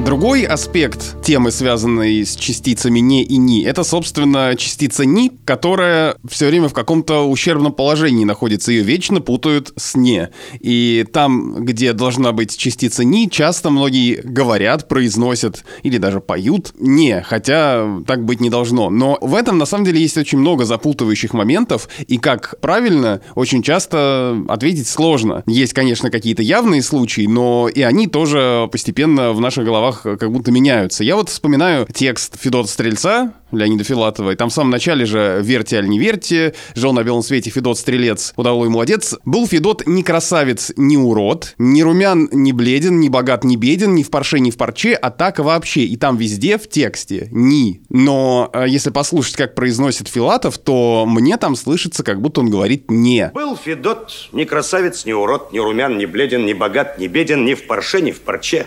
Другой 0.04 0.44
аспект 0.44 1.22
темы, 1.22 1.50
связанной 1.50 2.24
с 2.24 2.34
частицами 2.34 3.00
«не» 3.00 3.22
и 3.22 3.36
«ни», 3.36 3.62
это, 3.64 3.84
собственно, 3.84 4.56
частица 4.56 5.04
«ни», 5.04 5.30
которая 5.44 6.16
все 6.28 6.48
время 6.48 6.68
в 6.68 6.72
каком-то 6.72 7.28
ущербном 7.28 7.72
положении 7.72 8.24
находится. 8.24 8.72
Ее 8.72 8.82
вечно 8.82 9.20
путают 9.20 9.72
с 9.76 9.94
«не». 9.94 10.30
И 10.58 11.04
там, 11.12 11.64
где 11.64 11.92
должна 11.92 12.32
быть 12.32 12.56
частица 12.56 13.04
«ни», 13.04 13.26
часто 13.26 13.68
многие 13.70 14.22
говорят, 14.24 14.88
произносят 14.88 15.64
или 15.82 15.98
даже 15.98 16.20
поют 16.20 16.72
«не», 16.80 17.20
хотя 17.20 18.02
так 18.06 18.24
быть 18.24 18.40
не 18.40 18.48
должно. 18.48 18.88
Но 18.88 19.18
в 19.20 19.34
этом, 19.34 19.58
на 19.58 19.66
самом 19.66 19.84
деле, 19.84 20.00
есть 20.00 20.16
очень 20.16 20.38
много 20.38 20.64
запутывающих 20.64 21.34
моментов, 21.34 21.88
и 22.08 22.16
как 22.16 22.58
правильно, 22.60 23.20
очень 23.34 23.62
часто 23.62 24.42
ответить 24.48 24.88
сложно. 24.88 25.44
Есть, 25.46 25.74
конечно, 25.74 26.10
какие-то 26.10 26.42
явные 26.42 26.82
случаи, 26.82 27.26
но 27.26 27.68
и 27.68 27.82
они 27.82 28.06
тоже 28.08 28.66
постепенно 28.72 29.32
в 29.32 29.40
наших 29.40 29.66
головах 29.66 29.89
как 30.02 30.30
будто 30.30 30.50
меняются. 30.50 31.04
Я 31.04 31.16
вот 31.16 31.28
вспоминаю 31.28 31.86
текст 31.92 32.38
Федота 32.40 32.68
Стрельца, 32.68 33.34
Леонида 33.52 33.84
Филатова, 33.84 34.30
и 34.30 34.36
там 34.36 34.50
в 34.50 34.52
самом 34.52 34.70
начале 34.70 35.04
же 35.04 35.40
«Верьте, 35.42 35.78
аль 35.78 35.88
не 35.88 35.98
верьте», 35.98 36.54
«Жил 36.74 36.92
на 36.92 37.02
белом 37.02 37.22
свете 37.22 37.50
Федот 37.50 37.78
Стрелец, 37.78 38.32
удалой 38.36 38.68
молодец». 38.68 39.16
Был 39.24 39.46
Федот 39.46 39.86
ни 39.86 40.02
красавец, 40.02 40.72
ни 40.76 40.96
урод, 40.96 41.54
ни 41.58 41.82
румян, 41.82 42.28
ни 42.32 42.52
бледен, 42.52 43.00
ни 43.00 43.08
богат, 43.08 43.44
ни 43.44 43.56
беден, 43.56 43.94
ни 43.94 44.02
в 44.02 44.10
парше, 44.10 44.40
ни 44.40 44.50
в 44.50 44.56
парче, 44.56 44.94
а 44.94 45.10
так 45.10 45.38
вообще. 45.38 45.82
И 45.82 45.96
там 45.96 46.16
везде 46.16 46.58
в 46.58 46.68
тексте 46.68 47.28
«ни». 47.30 47.82
Но 47.88 48.50
э, 48.52 48.66
если 48.68 48.90
послушать, 48.90 49.36
как 49.36 49.54
произносит 49.54 50.08
Филатов, 50.08 50.58
то 50.58 51.04
мне 51.06 51.36
там 51.36 51.56
слышится, 51.56 52.04
как 52.04 52.20
будто 52.20 52.40
он 52.40 52.50
говорит 52.50 52.90
«не». 52.90 53.30
Был 53.34 53.56
Федот 53.56 54.28
ни 54.32 54.44
красавец, 54.44 55.04
ни 55.04 55.12
урод, 55.12 55.52
ни 55.52 55.58
румян, 55.58 55.98
ни 55.98 56.06
бледен, 56.06 56.46
ни 56.46 56.52
богат, 56.52 56.98
ни 56.98 57.06
беден, 57.06 57.44
ни 57.44 57.54
в 57.54 57.66
парше, 57.66 58.00
ни 58.00 58.12
в 58.12 58.20
парче, 58.20 58.66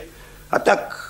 а 0.49 0.59
так 0.59 1.02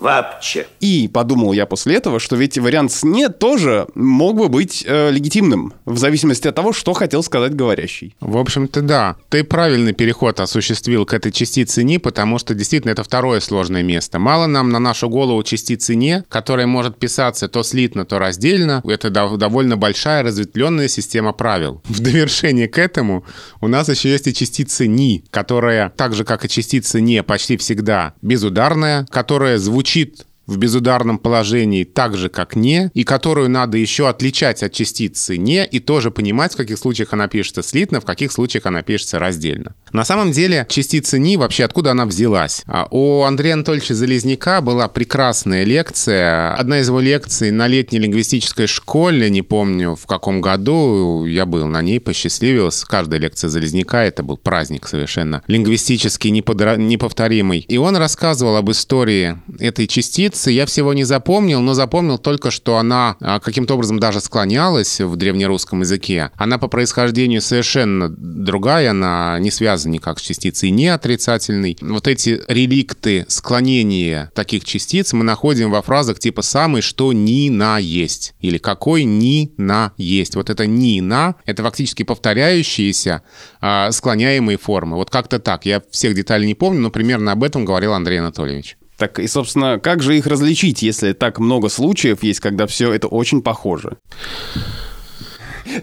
вообще. 0.00 0.66
И 0.80 1.08
подумал 1.12 1.52
я 1.52 1.66
после 1.66 1.96
этого, 1.96 2.18
что 2.18 2.36
ведь 2.36 2.58
вариант 2.58 2.90
с 2.92 3.04
«не» 3.04 3.28
тоже 3.28 3.86
мог 3.94 4.36
бы 4.36 4.48
быть 4.48 4.84
э, 4.86 5.10
легитимным, 5.10 5.74
в 5.84 5.98
зависимости 5.98 6.48
от 6.48 6.54
того, 6.54 6.72
что 6.72 6.94
хотел 6.94 7.22
сказать 7.22 7.54
говорящий. 7.54 8.16
В 8.20 8.36
общем-то, 8.38 8.82
да. 8.82 9.16
Ты 9.28 9.44
правильный 9.44 9.92
переход 9.92 10.40
осуществил 10.40 11.04
к 11.04 11.12
этой 11.12 11.30
частице 11.30 11.84
«не», 11.84 11.98
потому 11.98 12.38
что 12.38 12.54
действительно 12.54 12.92
это 12.92 13.04
второе 13.04 13.40
сложное 13.40 13.82
место. 13.82 14.18
Мало 14.18 14.46
нам 14.46 14.70
на 14.70 14.78
нашу 14.78 15.08
голову 15.08 15.42
частицы 15.42 15.94
«не», 15.94 16.24
которая 16.28 16.66
может 16.66 16.98
писаться 16.98 17.48
то 17.48 17.62
слитно, 17.62 18.04
то 18.04 18.18
раздельно. 18.18 18.82
Это 18.84 19.10
довольно 19.10 19.76
большая 19.76 20.22
разветвленная 20.22 20.88
система 20.88 21.32
правил. 21.32 21.82
В 21.84 22.00
довершение 22.00 22.68
к 22.68 22.78
этому 22.78 23.24
у 23.60 23.68
нас 23.68 23.88
еще 23.88 24.10
есть 24.10 24.26
и 24.26 24.34
частица 24.34 24.86
«ни», 24.86 25.24
которая, 25.30 25.90
так 25.90 26.14
же 26.14 26.24
как 26.24 26.44
и 26.44 26.48
частица 26.48 27.00
«не», 27.00 27.22
почти 27.22 27.56
всегда 27.58 28.14
безударная, 28.22 29.06
которая 29.10 29.58
звучит 29.58 29.89
звучит 29.90 30.26
в 30.50 30.58
безударном 30.58 31.18
положении 31.18 31.84
так 31.84 32.16
же, 32.16 32.28
как 32.28 32.56
«не», 32.56 32.90
и 32.92 33.04
которую 33.04 33.48
надо 33.48 33.78
еще 33.78 34.08
отличать 34.08 34.62
от 34.62 34.72
частицы 34.72 35.36
«не» 35.36 35.64
и 35.64 35.78
тоже 35.78 36.10
понимать, 36.10 36.54
в 36.54 36.56
каких 36.56 36.78
случаях 36.78 37.12
она 37.12 37.28
пишется 37.28 37.62
слитно, 37.62 38.00
в 38.00 38.04
каких 38.04 38.32
случаях 38.32 38.66
она 38.66 38.82
пишется 38.82 39.18
раздельно. 39.18 39.74
На 39.92 40.04
самом 40.04 40.32
деле 40.32 40.66
частица 40.68 41.18
«ни» 41.18 41.36
вообще 41.36 41.64
откуда 41.64 41.92
она 41.92 42.04
взялась? 42.04 42.62
А 42.66 42.88
у 42.90 43.22
Андрея 43.22 43.54
Анатольевича 43.54 43.94
Залезняка 43.94 44.60
была 44.60 44.88
прекрасная 44.88 45.64
лекция. 45.64 46.54
Одна 46.54 46.80
из 46.80 46.88
его 46.88 47.00
лекций 47.00 47.50
на 47.52 47.68
летней 47.68 48.00
лингвистической 48.00 48.66
школе, 48.66 49.30
не 49.30 49.42
помню 49.42 49.94
в 49.94 50.06
каком 50.06 50.40
году, 50.40 51.24
я 51.26 51.46
был 51.46 51.66
на 51.66 51.80
ней, 51.80 52.00
посчастливился. 52.00 52.86
Каждая 52.86 53.20
лекция 53.20 53.48
Залезняка— 53.48 54.04
это 54.04 54.22
был 54.24 54.36
праздник 54.36 54.88
совершенно 54.88 55.42
лингвистически 55.46 56.28
неподра... 56.28 56.76
неповторимый. 56.76 57.60
И 57.60 57.76
он 57.76 57.96
рассказывал 57.96 58.56
об 58.56 58.70
истории 58.70 59.38
этой 59.58 59.86
частицы, 59.86 60.39
лекции 60.40 60.52
я 60.52 60.66
всего 60.66 60.94
не 60.94 61.04
запомнил, 61.04 61.60
но 61.60 61.74
запомнил 61.74 62.18
только, 62.18 62.50
что 62.50 62.76
она 62.76 63.16
а, 63.20 63.40
каким-то 63.40 63.74
образом 63.74 63.98
даже 63.98 64.20
склонялась 64.20 65.00
в 65.00 65.16
древнерусском 65.16 65.80
языке. 65.80 66.30
Она 66.36 66.58
по 66.58 66.68
происхождению 66.68 67.42
совершенно 67.42 68.08
другая, 68.08 68.90
она 68.90 69.38
не 69.40 69.50
связана 69.50 69.92
никак 69.92 70.18
с 70.18 70.22
частицей 70.22 70.70
не 70.70 70.88
отрицательной. 70.88 71.76
Вот 71.80 72.06
эти 72.06 72.40
реликты 72.48 73.26
склонения 73.28 74.30
таких 74.34 74.64
частиц 74.64 75.12
мы 75.12 75.24
находим 75.24 75.70
во 75.70 75.82
фразах 75.82 76.18
типа 76.18 76.42
«самый, 76.42 76.82
что 76.82 77.12
ни 77.12 77.50
на 77.50 77.78
есть» 77.78 78.34
или 78.40 78.58
«какой 78.58 79.04
ни 79.04 79.52
на 79.56 79.92
есть». 79.96 80.36
Вот 80.36 80.50
это 80.50 80.66
ни 80.66 81.00
на— 81.00 81.34
это 81.46 81.62
фактически 81.62 82.02
повторяющиеся 82.02 83.22
э, 83.60 83.90
склоняемые 83.90 84.58
формы. 84.58 84.96
Вот 84.96 85.10
как-то 85.10 85.38
так. 85.38 85.66
Я 85.66 85.82
всех 85.90 86.14
деталей 86.14 86.46
не 86.46 86.54
помню, 86.54 86.80
но 86.80 86.90
примерно 86.90 87.32
об 87.32 87.44
этом 87.44 87.64
говорил 87.64 87.92
Андрей 87.92 88.20
Анатольевич. 88.20 88.76
Так 89.00 89.18
и, 89.18 89.26
собственно, 89.28 89.80
как 89.80 90.02
же 90.02 90.18
их 90.18 90.26
различить, 90.26 90.82
если 90.82 91.14
так 91.14 91.38
много 91.38 91.70
случаев 91.70 92.22
есть, 92.22 92.40
когда 92.40 92.66
все 92.66 92.92
это 92.92 93.08
очень 93.08 93.40
похоже? 93.40 93.96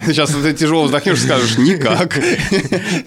Сейчас 0.06 0.30
ты 0.30 0.52
тяжело 0.54 0.84
вздохнешь 0.84 1.18
и 1.18 1.22
скажешь 1.22 1.58
«никак». 1.58 2.20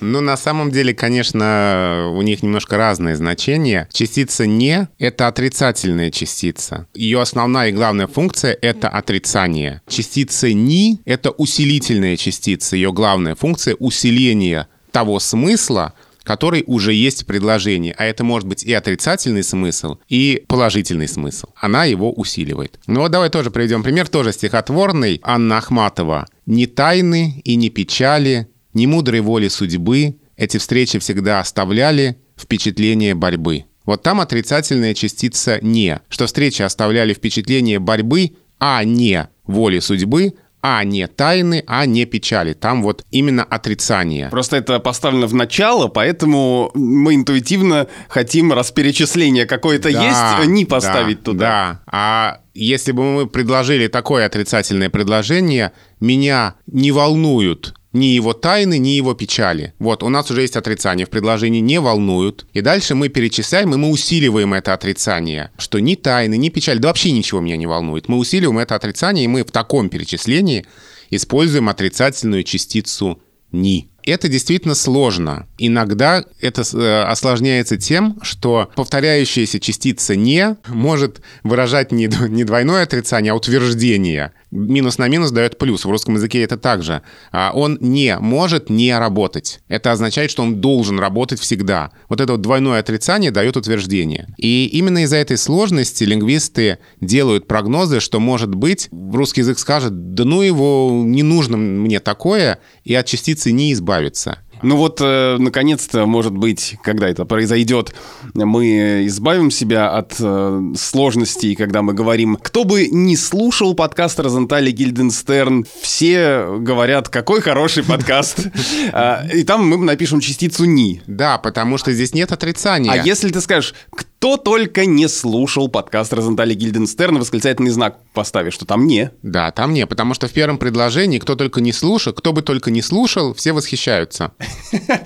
Ну, 0.02 0.20
на 0.20 0.36
самом 0.36 0.70
деле, 0.70 0.94
конечно, 0.94 2.12
у 2.14 2.22
них 2.24 2.44
немножко 2.44 2.76
разные 2.76 3.16
значения. 3.16 3.88
Частица 3.94 4.46
«не»— 4.46 4.90
это 5.00 5.30
отрицательная 5.30 6.12
частица. 6.12 6.88
Ее 6.94 7.22
основная 7.22 7.70
и 7.70 7.72
главная 7.72 8.08
функция— 8.08 8.58
это 8.62 8.90
отрицание. 8.90 9.82
Частица 9.88 10.52
«ни»— 10.52 11.00
это 11.06 11.32
усилительная 11.32 12.18
частица. 12.18 12.76
Ее 12.76 12.92
главная 12.92 13.36
функция— 13.36 13.76
усиление 13.80 14.68
того 14.92 15.20
смысла, 15.20 15.94
который 16.24 16.64
уже 16.68 16.94
есть 16.94 17.24
в 17.24 17.26
предложении. 17.26 17.96
А 17.98 18.06
это 18.06 18.24
может 18.24 18.48
быть 18.48 18.64
и 18.64 18.74
отрицательный 18.74 19.44
смысл, 19.44 19.98
и 20.08 20.44
положительный 20.48 21.08
смысл. 21.08 21.48
Она 21.56 21.86
его 21.86 22.12
усиливает. 22.12 22.80
Ну 22.88 23.02
вот 23.02 23.12
давай 23.12 23.30
тоже 23.30 23.52
приведем 23.52 23.84
пример, 23.84 24.08
тоже 24.08 24.32
стихотворный. 24.32 25.20
Анна 25.24 25.58
Ахматова. 25.58 26.28
«Ни 26.46 26.66
тайны 26.66 27.42
и 27.46 27.56
ни 27.56 27.70
печали, 27.70 28.48
ни 28.74 28.86
мудрой 28.86 29.22
воли 29.22 29.48
судьбы 29.48 30.18
эти 30.36 30.58
встречи 30.58 31.00
всегда 31.00 31.40
оставляли 31.40 32.18
впечатление 32.38 33.16
борьбы». 33.16 33.66
Вот 33.86 34.04
там 34.04 34.22
отрицательная 34.22 34.94
частица 34.94 35.60
«не», 35.62 36.02
что 36.10 36.28
встречи 36.28 36.62
оставляли 36.62 37.14
впечатление 37.14 37.80
борьбы, 37.80 38.32
а 38.60 38.84
не 38.84 39.28
воли 39.46 39.80
судьбы, 39.80 40.34
а 40.62 40.84
не 40.84 41.08
тайны, 41.08 41.64
а 41.68 41.86
не 41.86 42.06
печали. 42.06 42.54
Там 42.54 42.84
вот 42.84 43.04
именно 43.12 43.44
отрицание. 43.44 44.30
Просто 44.30 44.58
это 44.58 44.80
поставлено 44.80 45.28
в 45.28 45.34
начало, 45.34 45.88
поэтому 45.88 46.72
мы 46.74 47.16
интуитивно 47.16 47.88
хотим, 48.08 48.54
раз 48.54 48.72
перечисление 48.72 49.46
какое-то 49.46 49.92
Да, 49.92 50.40
есть, 50.40 50.50
не 50.50 50.66
поставить 50.66 51.20
да, 51.20 51.24
туда. 51.24 51.46
Да, 51.48 51.82
а 51.88 52.42
если 52.54 52.92
бы 52.92 53.04
мы 53.04 53.28
предложили 53.28 53.88
такое 53.88 54.26
отрицательное 54.26 54.90
предложение, 54.90 55.72
меня 56.00 56.56
не 56.68 56.92
волнуют 56.92 57.74
ни 57.94 58.06
его 58.06 58.34
тайны, 58.34 58.78
ни 58.78 58.90
его 58.90 59.14
печали. 59.14 59.74
Вот, 59.80 60.04
у 60.04 60.10
нас 60.10 60.32
уже 60.32 60.42
есть 60.42 60.56
отрицание 60.56 61.06
в 61.06 61.10
предложении 61.10 61.60
«не 61.60 61.80
волнуют». 61.80 62.46
И 62.54 62.62
дальше 62.62 62.96
мы 62.96 63.10
перечисляем, 63.10 63.74
и 63.74 63.78
мы 63.78 63.90
усиливаем 63.90 64.54
это 64.54 64.74
отрицание, 64.74 65.52
что 65.58 65.80
ни 65.80 65.96
тайны, 65.96 66.38
ни 66.38 66.50
печали, 66.50 66.80
да 66.80 66.88
вообще 66.88 67.12
ничего 67.12 67.42
меня 67.42 67.58
не 67.58 67.68
волнует. 67.68 68.08
Мы 68.08 68.18
усиливаем 68.18 68.60
это 68.60 68.76
отрицание, 68.76 69.26
и 69.26 69.28
мы 69.28 69.44
в 69.44 69.52
таком 69.52 69.90
перечислении 69.90 70.66
используем 71.10 71.70
отрицательную 71.70 72.44
частицу 72.44 73.22
«ни». 73.52 73.90
Это 74.04 74.28
действительно 74.28 74.74
сложно. 74.74 75.48
Иногда 75.60 76.26
это 76.40 76.64
э, 76.74 77.04
осложняется 77.04 77.78
тем, 77.78 78.18
что 78.24 78.72
повторяющаяся 78.76 79.60
частица 79.60 80.16
«не» 80.16 80.58
может 80.68 81.22
выражать 81.44 81.92
не 81.92 82.08
двойное 82.08 82.84
отрицание, 82.84 83.34
а 83.34 83.36
утверждение. 83.36 84.32
Минус 84.52 84.98
на 84.98 85.08
минус 85.08 85.32
дает 85.32 85.58
плюс. 85.58 85.86
В 85.86 85.90
русском 85.90 86.16
языке 86.16 86.44
это 86.44 86.58
также. 86.58 87.02
А 87.32 87.52
Он 87.54 87.78
не 87.80 88.18
может 88.20 88.70
не 88.70 88.98
работать. 88.98 89.62
Это 89.70 89.92
означает, 89.92 90.30
что 90.30 90.44
он 90.44 90.60
должен 90.60 91.00
работать 91.00 91.40
всегда. 91.40 91.92
Вот 92.10 92.20
это 92.20 92.34
вот 92.34 92.42
двойное 92.42 92.80
отрицание 92.80 93.32
дает 93.32 93.56
утверждение. 93.56 94.28
И 94.38 94.66
именно 94.74 95.04
из-за 95.04 95.18
этой 95.18 95.38
сложности 95.38 96.04
лингвисты 96.04 96.80
делают 97.00 97.48
прогнозы, 97.48 98.02
что, 98.02 98.20
может 98.20 98.54
быть, 98.54 98.90
русский 98.92 99.42
язык 99.42 99.58
скажет, 99.58 100.14
да 100.14 100.26
ну 100.26 100.42
его, 100.42 101.02
не 101.06 101.24
нужно 101.24 101.56
мне 101.58 102.00
такое, 102.00 102.60
и 102.84 102.94
от 102.94 103.06
частицы 103.06 103.52
не 103.52 103.72
избавиться. 103.72 104.40
Ну 104.64 104.78
вот, 104.78 105.00
э, 105.02 105.38
наконец-то, 105.40 106.06
может 106.06 106.34
быть, 106.34 106.78
когда 106.84 107.10
это 107.10 107.26
произойдет, 107.26 107.94
мы 108.34 109.06
избавим 109.08 109.52
себя 109.52 109.90
от 109.90 110.16
э, 110.20 110.74
сложностей, 110.78 111.56
когда 111.56 111.82
мы 111.82 111.94
говорим, 111.94 112.38
кто 112.42 112.64
бы 112.64 112.88
не 112.88 113.18
слушал 113.18 113.74
подкаст 113.74 114.20
Розентали 114.20 114.72
Гильденстерн, 114.72 115.66
все 115.82 116.58
говорят, 116.60 117.10
какой 117.10 117.42
хороший 117.42 117.84
подкаст. 117.84 118.48
А, 118.94 119.26
И 119.34 119.44
там 119.44 119.68
мы 119.68 119.78
напишем 119.78 120.20
частицу 120.20 120.66
«ни». 120.66 121.02
Да, 121.08 121.38
потому 121.38 121.78
что 121.78 121.92
здесь 121.94 122.14
нет 122.14 122.32
отрицания. 122.32 122.92
А 122.92 122.98
если 122.98 123.30
ты 123.30 123.40
скажешь, 123.42 123.74
кто 123.92 124.11
только 124.22 124.86
не 124.86 125.08
слушал 125.08 125.68
подкаст 125.68 126.14
Розентали 126.14 126.54
Гильденстерна, 126.54 127.20
восклицательный 127.20 127.72
знак 127.72 127.98
поставишь, 128.14 128.54
что 128.54 128.66
там 128.68 128.86
«не». 128.86 129.10
Да, 129.24 129.50
там 129.50 129.74
нет, 129.74 129.90
потому 129.90 130.14
что 130.14 130.28
в 130.28 130.32
первом 130.32 130.60
предложении 130.60 131.18
кто 131.18 131.36
только 131.36 131.60
не 131.60 131.74
слушал, 131.74 132.14
кто 132.14 132.32
бы 132.32 132.44
только 132.44 132.70
не 132.70 132.84
слушал, 132.84 133.34
все 133.34 133.52
восхищаются. 133.52 134.32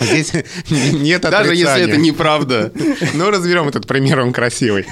Здесь 0.02 0.34
нет 0.70 1.22
Даже 1.22 1.52
если 1.52 1.64
отрицания. 1.64 1.88
это 1.88 1.98
неправда. 1.98 2.74
Ну, 3.14 3.30
разберем 3.30 3.68
этот 3.70 3.88
пример, 3.88 4.20
он 4.20 4.34
красивый. 4.34 4.86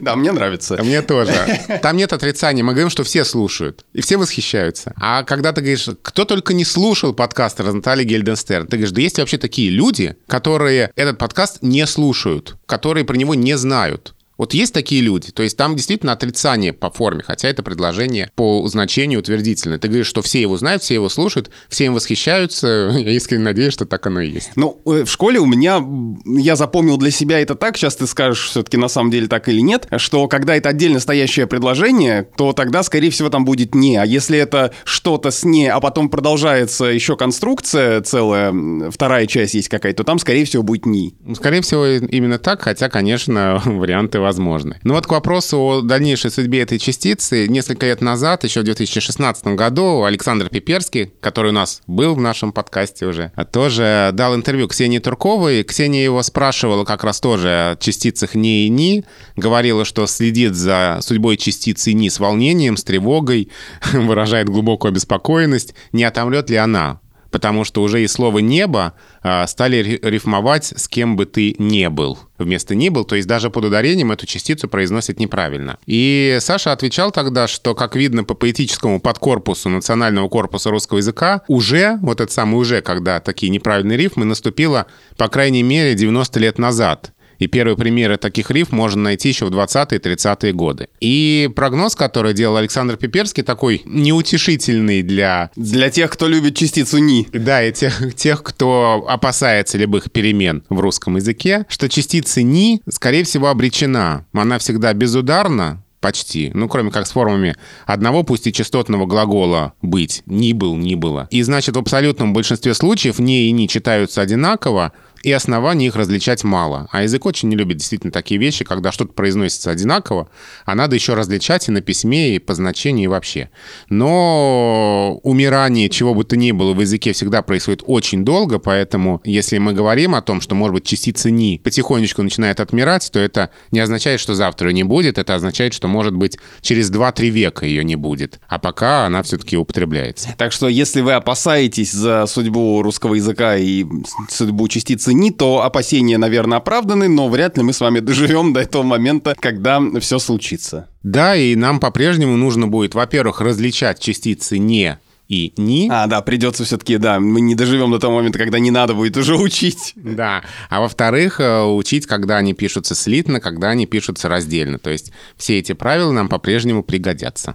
Да, 0.00 0.16
мне 0.16 0.32
нравится. 0.32 0.76
А 0.78 0.82
Мне 0.82 1.02
тоже. 1.02 1.32
Там 1.80 1.96
нет 1.96 2.12
отрицания. 2.12 2.64
Мы 2.64 2.72
говорим, 2.72 2.90
что 2.90 3.04
все 3.04 3.24
слушают. 3.24 3.84
И 3.92 4.00
все 4.00 4.16
восхищаются. 4.16 4.94
А 4.96 5.22
когда 5.22 5.52
ты 5.52 5.60
говоришь, 5.60 5.88
кто 6.02 6.24
только 6.24 6.54
не 6.54 6.64
слушал 6.64 7.12
подкаст 7.12 7.60
Розентали 7.60 8.02
Гельденстерн, 8.02 8.66
ты 8.66 8.76
говоришь, 8.76 8.92
да 8.92 9.00
есть 9.00 9.18
вообще 9.18 9.38
такие 9.38 9.70
люди, 9.70 10.16
которые 10.26 10.90
этот 10.96 11.18
подкаст 11.18 11.58
не 11.62 11.86
слушают, 11.86 12.56
которые 12.66 13.04
про 13.04 13.16
него 13.16 13.34
не 13.36 13.56
знают 13.56 13.67
знают, 13.68 14.14
вот 14.38 14.54
есть 14.54 14.72
такие 14.72 15.02
люди, 15.02 15.32
то 15.32 15.42
есть 15.42 15.56
там 15.56 15.74
действительно 15.74 16.12
отрицание 16.12 16.72
по 16.72 16.90
форме, 16.90 17.24
хотя 17.26 17.48
это 17.48 17.64
предложение 17.64 18.30
по 18.36 18.66
значению 18.68 19.18
утвердительное. 19.18 19.78
Ты 19.78 19.88
говоришь, 19.88 20.06
что 20.06 20.22
все 20.22 20.40
его 20.40 20.56
знают, 20.56 20.82
все 20.82 20.94
его 20.94 21.08
слушают, 21.08 21.50
все 21.68 21.86
им 21.86 21.94
восхищаются. 21.94 22.92
Я 22.96 23.10
искренне 23.10 23.42
надеюсь, 23.44 23.72
что 23.72 23.84
так 23.84 24.06
оно 24.06 24.20
и 24.20 24.30
есть. 24.30 24.52
Ну, 24.54 24.80
э, 24.86 25.04
в 25.04 25.10
школе 25.10 25.40
у 25.40 25.46
меня, 25.46 25.84
я 26.24 26.54
запомнил 26.54 26.96
для 26.96 27.10
себя 27.10 27.40
это 27.40 27.56
так, 27.56 27.76
сейчас 27.76 27.96
ты 27.96 28.06
скажешь 28.06 28.46
все-таки 28.50 28.76
на 28.76 28.88
самом 28.88 29.10
деле 29.10 29.26
так 29.26 29.48
или 29.48 29.60
нет, 29.60 29.88
что 29.96 30.28
когда 30.28 30.54
это 30.54 30.68
отдельно 30.68 31.00
стоящее 31.00 31.48
предложение, 31.48 32.28
то 32.36 32.52
тогда, 32.52 32.84
скорее 32.84 33.10
всего, 33.10 33.30
там 33.30 33.44
будет 33.44 33.74
«не». 33.74 33.96
А 33.96 34.06
если 34.06 34.38
это 34.38 34.72
что-то 34.84 35.32
с 35.32 35.44
«не», 35.44 35.66
а 35.68 35.80
потом 35.80 36.08
продолжается 36.08 36.84
еще 36.84 37.16
конструкция 37.16 38.02
целая, 38.02 38.90
вторая 38.90 39.26
часть 39.26 39.54
есть 39.54 39.68
какая-то, 39.68 39.98
то 39.98 40.04
там, 40.04 40.20
скорее 40.20 40.44
всего, 40.44 40.62
будет 40.62 40.86
«ни». 40.86 41.14
Ну, 41.24 41.34
Скорее 41.34 41.60
всего, 41.62 41.86
именно 41.86 42.38
так, 42.38 42.62
хотя, 42.62 42.88
конечно, 42.88 43.60
варианты 43.64 44.20
возможны. 44.28 44.78
Ну 44.84 44.92
вот 44.92 45.06
к 45.06 45.10
вопросу 45.10 45.58
о 45.58 45.80
дальнейшей 45.80 46.30
судьбе 46.30 46.60
этой 46.60 46.78
частицы. 46.78 47.48
Несколько 47.48 47.86
лет 47.86 48.02
назад, 48.02 48.44
еще 48.44 48.60
в 48.60 48.64
2016 48.64 49.46
году, 49.56 50.04
Александр 50.04 50.50
Пиперский, 50.50 51.12
который 51.20 51.50
у 51.50 51.54
нас 51.54 51.80
был 51.86 52.14
в 52.14 52.20
нашем 52.20 52.52
подкасте 52.52 53.06
уже, 53.06 53.32
тоже 53.52 54.10
дал 54.12 54.34
интервью 54.34 54.68
Ксении 54.68 54.98
Турковой. 54.98 55.64
Ксения 55.64 56.04
его 56.04 56.22
спрашивала 56.22 56.84
как 56.84 57.04
раз 57.04 57.20
тоже 57.20 57.48
о 57.48 57.76
частицах 57.80 58.34
«не» 58.34 58.66
и 58.66 58.68
«ни». 58.68 59.04
Говорила, 59.36 59.86
что 59.86 60.06
следит 60.06 60.54
за 60.54 60.98
судьбой 61.00 61.38
частицы 61.38 61.94
«ни» 61.94 62.10
с 62.10 62.20
волнением, 62.20 62.76
с 62.76 62.84
тревогой, 62.84 63.48
выражает 63.92 64.50
глубокую 64.50 64.90
обеспокоенность. 64.90 65.74
Не 65.92 66.04
отомрет 66.04 66.50
ли 66.50 66.56
она? 66.56 67.00
Потому 67.30 67.64
что 67.64 67.82
уже 67.82 68.02
и 68.02 68.06
слово 68.06 68.38
«небо» 68.38 68.94
а, 69.22 69.46
стали 69.46 69.76
ри- 69.76 70.00
рифмовать 70.02 70.72
с 70.76 70.88
кем 70.88 71.16
бы 71.16 71.26
ты 71.26 71.54
не 71.58 71.90
был. 71.90 72.18
Вместо 72.38 72.74
«не 72.74 72.90
был», 72.90 73.04
то 73.04 73.16
есть 73.16 73.28
даже 73.28 73.50
под 73.50 73.64
ударением 73.64 74.12
эту 74.12 74.26
частицу 74.26 74.68
произносят 74.68 75.18
неправильно. 75.18 75.78
И 75.86 76.38
Саша 76.40 76.72
отвечал 76.72 77.10
тогда, 77.10 77.48
что, 77.48 77.74
как 77.74 77.96
видно 77.96 78.24
по 78.24 78.34
поэтическому 78.34 79.00
подкорпусу 79.00 79.68
Национального 79.68 80.28
корпуса 80.28 80.70
русского 80.70 80.98
языка, 80.98 81.42
уже, 81.48 81.98
вот 82.00 82.20
это 82.20 82.32
самое 82.32 82.58
уже, 82.58 82.80
когда 82.80 83.20
такие 83.20 83.50
неправильные 83.50 83.98
рифмы, 83.98 84.24
наступило, 84.24 84.86
по 85.16 85.28
крайней 85.28 85.62
мере, 85.62 85.94
90 85.94 86.38
лет 86.40 86.58
назад. 86.58 87.12
И 87.38 87.46
первые 87.46 87.76
примеры 87.76 88.16
таких 88.16 88.50
рифм 88.50 88.76
можно 88.76 89.02
найти 89.02 89.28
еще 89.28 89.46
в 89.46 89.50
20-е 89.50 89.98
30-е 89.98 90.52
годы. 90.52 90.88
И 91.00 91.50
прогноз, 91.54 91.94
который 91.94 92.34
делал 92.34 92.56
Александр 92.56 92.96
Пиперский, 92.96 93.42
такой 93.42 93.82
неутешительный 93.84 95.02
для 95.02 95.50
Для 95.56 95.90
тех, 95.90 96.10
кто 96.10 96.28
любит 96.28 96.56
частицу 96.56 96.98
«ни». 96.98 97.26
да, 97.32 97.62
и 97.62 97.72
тех, 97.72 98.14
тех, 98.14 98.42
кто 98.42 99.04
опасается 99.08 99.78
любых 99.78 100.10
перемен 100.10 100.64
в 100.68 100.80
русском 100.80 101.16
языке, 101.16 101.66
что 101.68 101.88
частица 101.88 102.42
«ни», 102.42 102.80
скорее 102.88 103.24
всего, 103.24 103.48
обречена. 103.48 104.26
Она 104.32 104.58
всегда 104.58 104.92
безударна, 104.92 105.82
Почти. 106.00 106.52
Ну, 106.54 106.68
кроме 106.68 106.92
как 106.92 107.08
с 107.08 107.10
формами 107.10 107.56
одного, 107.84 108.22
пусть 108.22 108.46
и 108.46 108.52
частотного 108.52 109.06
глагола 109.06 109.72
«быть». 109.82 110.22
«Ни 110.26 110.52
был», 110.52 110.76
«ни 110.76 110.94
было». 110.94 111.26
И, 111.32 111.42
значит, 111.42 111.74
в 111.74 111.78
абсолютном 111.80 112.32
большинстве 112.32 112.72
случаев 112.74 113.18
«не» 113.18 113.48
и 113.48 113.50
«ни» 113.50 113.66
читаются 113.66 114.20
одинаково, 114.20 114.92
и 115.22 115.32
оснований 115.32 115.86
их 115.86 115.96
различать 115.96 116.44
мало. 116.44 116.88
А 116.92 117.02
язык 117.02 117.26
очень 117.26 117.48
не 117.48 117.56
любит 117.56 117.78
действительно 117.78 118.12
такие 118.12 118.38
вещи, 118.40 118.64
когда 118.64 118.92
что-то 118.92 119.12
произносится 119.12 119.70
одинаково, 119.70 120.28
а 120.64 120.74
надо 120.74 120.94
еще 120.94 121.14
различать 121.14 121.68
и 121.68 121.72
на 121.72 121.80
письме, 121.80 122.36
и 122.36 122.38
по 122.38 122.54
значению, 122.54 123.04
и 123.04 123.08
вообще. 123.08 123.50
Но 123.88 125.18
умирание 125.22 125.88
чего 125.88 126.14
бы 126.14 126.24
то 126.24 126.36
ни 126.36 126.52
было 126.52 126.72
в 126.72 126.80
языке 126.80 127.12
всегда 127.12 127.42
происходит 127.42 127.82
очень 127.86 128.24
долго, 128.24 128.58
поэтому 128.58 129.20
если 129.24 129.58
мы 129.58 129.72
говорим 129.72 130.14
о 130.14 130.22
том, 130.22 130.40
что, 130.40 130.54
может 130.54 130.74
быть, 130.74 130.84
частица 130.84 131.30
«ни» 131.30 131.58
потихонечку 131.58 132.22
начинает 132.22 132.60
отмирать, 132.60 133.10
то 133.12 133.18
это 133.18 133.50
не 133.70 133.80
означает, 133.80 134.20
что 134.20 134.34
завтра 134.34 134.68
ее 134.68 134.74
не 134.74 134.84
будет, 134.84 135.18
это 135.18 135.34
означает, 135.34 135.74
что, 135.74 135.88
может 135.88 136.14
быть, 136.14 136.38
через 136.60 136.90
2-3 136.90 137.28
века 137.28 137.66
ее 137.66 137.84
не 137.84 137.96
будет. 137.96 138.40
А 138.48 138.58
пока 138.58 139.06
она 139.06 139.22
все-таки 139.22 139.56
употребляется. 139.56 140.34
Так 140.36 140.52
что, 140.52 140.68
если 140.68 141.00
вы 141.00 141.12
опасаетесь 141.12 141.92
за 141.92 142.26
судьбу 142.26 142.82
русского 142.82 143.14
языка 143.14 143.56
и 143.56 143.84
судьбу 144.28 144.68
частицы 144.68 145.07
«ни», 145.12 145.30
то 145.30 145.62
опасения, 145.62 146.18
наверное, 146.18 146.58
оправданы, 146.58 147.08
но 147.08 147.28
вряд 147.28 147.56
ли 147.56 147.62
мы 147.62 147.72
с 147.72 147.80
вами 147.80 148.00
доживем 148.00 148.52
до 148.52 148.60
этого 148.60 148.82
момента, 148.82 149.34
когда 149.38 149.80
все 150.00 150.18
случится. 150.18 150.88
Да, 151.02 151.36
и 151.36 151.54
нам 151.54 151.80
по-прежнему 151.80 152.36
нужно 152.36 152.66
будет, 152.66 152.94
во-первых, 152.94 153.40
различать 153.40 154.00
частицы 154.00 154.58
«не» 154.58 154.98
и 155.28 155.52
«ни». 155.56 155.88
А, 155.90 156.06
да, 156.06 156.22
придется 156.22 156.64
все-таки, 156.64 156.96
да, 156.96 157.20
мы 157.20 157.40
не 157.40 157.54
доживем 157.54 157.90
до 157.90 157.98
того 157.98 158.16
момента, 158.16 158.38
когда 158.38 158.58
не 158.58 158.70
надо 158.70 158.94
будет 158.94 159.16
уже 159.16 159.36
учить. 159.36 159.92
Да. 159.94 160.42
А 160.70 160.80
во-вторых, 160.80 161.40
э, 161.40 161.62
учить, 161.62 162.06
когда 162.06 162.38
они 162.38 162.54
пишутся 162.54 162.94
слитно, 162.94 163.40
когда 163.40 163.70
они 163.70 163.86
пишутся 163.86 164.28
раздельно. 164.28 164.78
То 164.78 164.90
есть 164.90 165.12
все 165.36 165.58
эти 165.58 165.72
правила 165.72 166.12
нам 166.12 166.28
по-прежнему 166.28 166.82
пригодятся. 166.82 167.54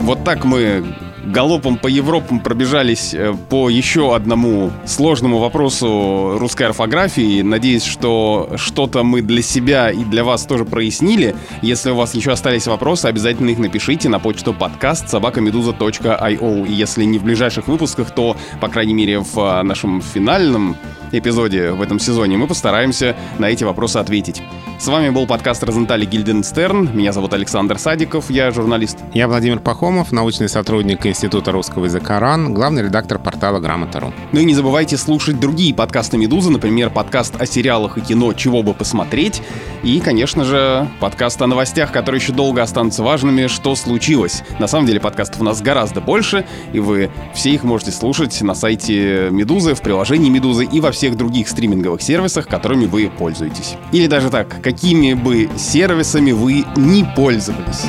Вот 0.00 0.24
так 0.24 0.44
мы 0.44 0.84
галопом 1.24 1.76
по 1.76 1.86
Европам 1.86 2.40
пробежались 2.40 3.14
э, 3.14 3.34
по 3.48 3.68
еще 3.68 4.14
одному 4.14 4.70
сложному 4.86 5.38
вопросу 5.38 6.36
русской 6.38 6.64
орфографии. 6.64 7.42
Надеюсь, 7.42 7.84
что 7.84 8.50
что-то 8.56 9.02
мы 9.02 9.22
для 9.22 9.42
себя 9.42 9.90
и 9.90 10.04
для 10.04 10.24
вас 10.24 10.44
тоже 10.44 10.64
прояснили. 10.64 11.34
Если 11.62 11.90
у 11.90 11.96
вас 11.96 12.14
еще 12.14 12.32
остались 12.32 12.66
вопросы, 12.66 13.06
обязательно 13.06 13.50
их 13.50 13.58
напишите 13.58 14.08
на 14.08 14.18
почту 14.18 14.54
подкаст 14.54 15.08
собакамедуза.io. 15.08 16.68
И 16.68 16.72
если 16.72 17.04
не 17.04 17.18
в 17.18 17.24
ближайших 17.24 17.68
выпусках, 17.68 18.10
то, 18.10 18.36
по 18.60 18.68
крайней 18.68 18.94
мере, 18.94 19.20
в 19.20 19.38
э, 19.38 19.62
нашем 19.62 20.00
финальном 20.00 20.76
эпизоде 21.12 21.72
в 21.72 21.82
этом 21.82 21.98
сезоне 21.98 22.36
мы 22.36 22.46
постараемся 22.46 23.16
на 23.38 23.46
эти 23.50 23.64
вопросы 23.64 23.96
ответить. 23.96 24.42
С 24.78 24.86
вами 24.86 25.10
был 25.10 25.26
подкаст 25.26 25.62
Розентали 25.62 26.06
Гильденстерн. 26.06 26.96
Меня 26.96 27.12
зовут 27.12 27.34
Александр 27.34 27.78
Садиков, 27.78 28.30
я 28.30 28.50
журналист. 28.50 28.98
Я 29.12 29.28
Владимир 29.28 29.58
Пахомов, 29.60 30.12
научный 30.12 30.48
сотрудник 30.48 31.04
Института 31.10 31.52
русского 31.52 31.84
языка 31.84 32.20
РАН, 32.20 32.54
главный 32.54 32.82
редактор 32.82 33.18
портала 33.18 33.58
Грамота.ру. 33.58 34.12
Ну 34.32 34.40
и 34.40 34.44
не 34.44 34.54
забывайте 34.54 34.96
слушать 34.96 35.38
другие 35.38 35.74
подкасты 35.74 36.16
«Медузы», 36.16 36.50
например, 36.50 36.90
подкаст 36.90 37.34
о 37.40 37.46
сериалах 37.46 37.98
и 37.98 38.00
кино 38.00 38.32
«Чего 38.32 38.62
бы 38.62 38.74
посмотреть», 38.74 39.42
и, 39.82 40.00
конечно 40.00 40.44
же, 40.44 40.88
подкаст 41.00 41.42
о 41.42 41.46
новостях, 41.46 41.90
которые 41.90 42.20
еще 42.20 42.32
долго 42.32 42.62
останутся 42.62 43.02
важными 43.02 43.48
«Что 43.48 43.74
случилось?». 43.74 44.42
На 44.58 44.68
самом 44.68 44.86
деле 44.86 45.00
подкастов 45.00 45.40
у 45.40 45.44
нас 45.44 45.60
гораздо 45.60 46.00
больше, 46.00 46.46
и 46.72 46.80
вы 46.80 47.10
все 47.34 47.50
их 47.50 47.64
можете 47.64 47.90
слушать 47.90 48.40
на 48.42 48.54
сайте 48.54 49.28
«Медузы», 49.30 49.74
в 49.74 49.82
приложении 49.82 50.30
«Медузы» 50.30 50.64
и 50.64 50.80
во 50.80 50.92
всех 50.92 51.16
других 51.16 51.48
стриминговых 51.48 52.02
сервисах, 52.02 52.46
которыми 52.46 52.86
вы 52.86 53.10
пользуетесь. 53.10 53.74
Или 53.92 54.06
даже 54.06 54.30
так, 54.30 54.62
какими 54.62 55.14
бы 55.14 55.48
сервисами 55.56 56.32
вы 56.32 56.64
не 56.76 57.04
пользовались. 57.16 57.86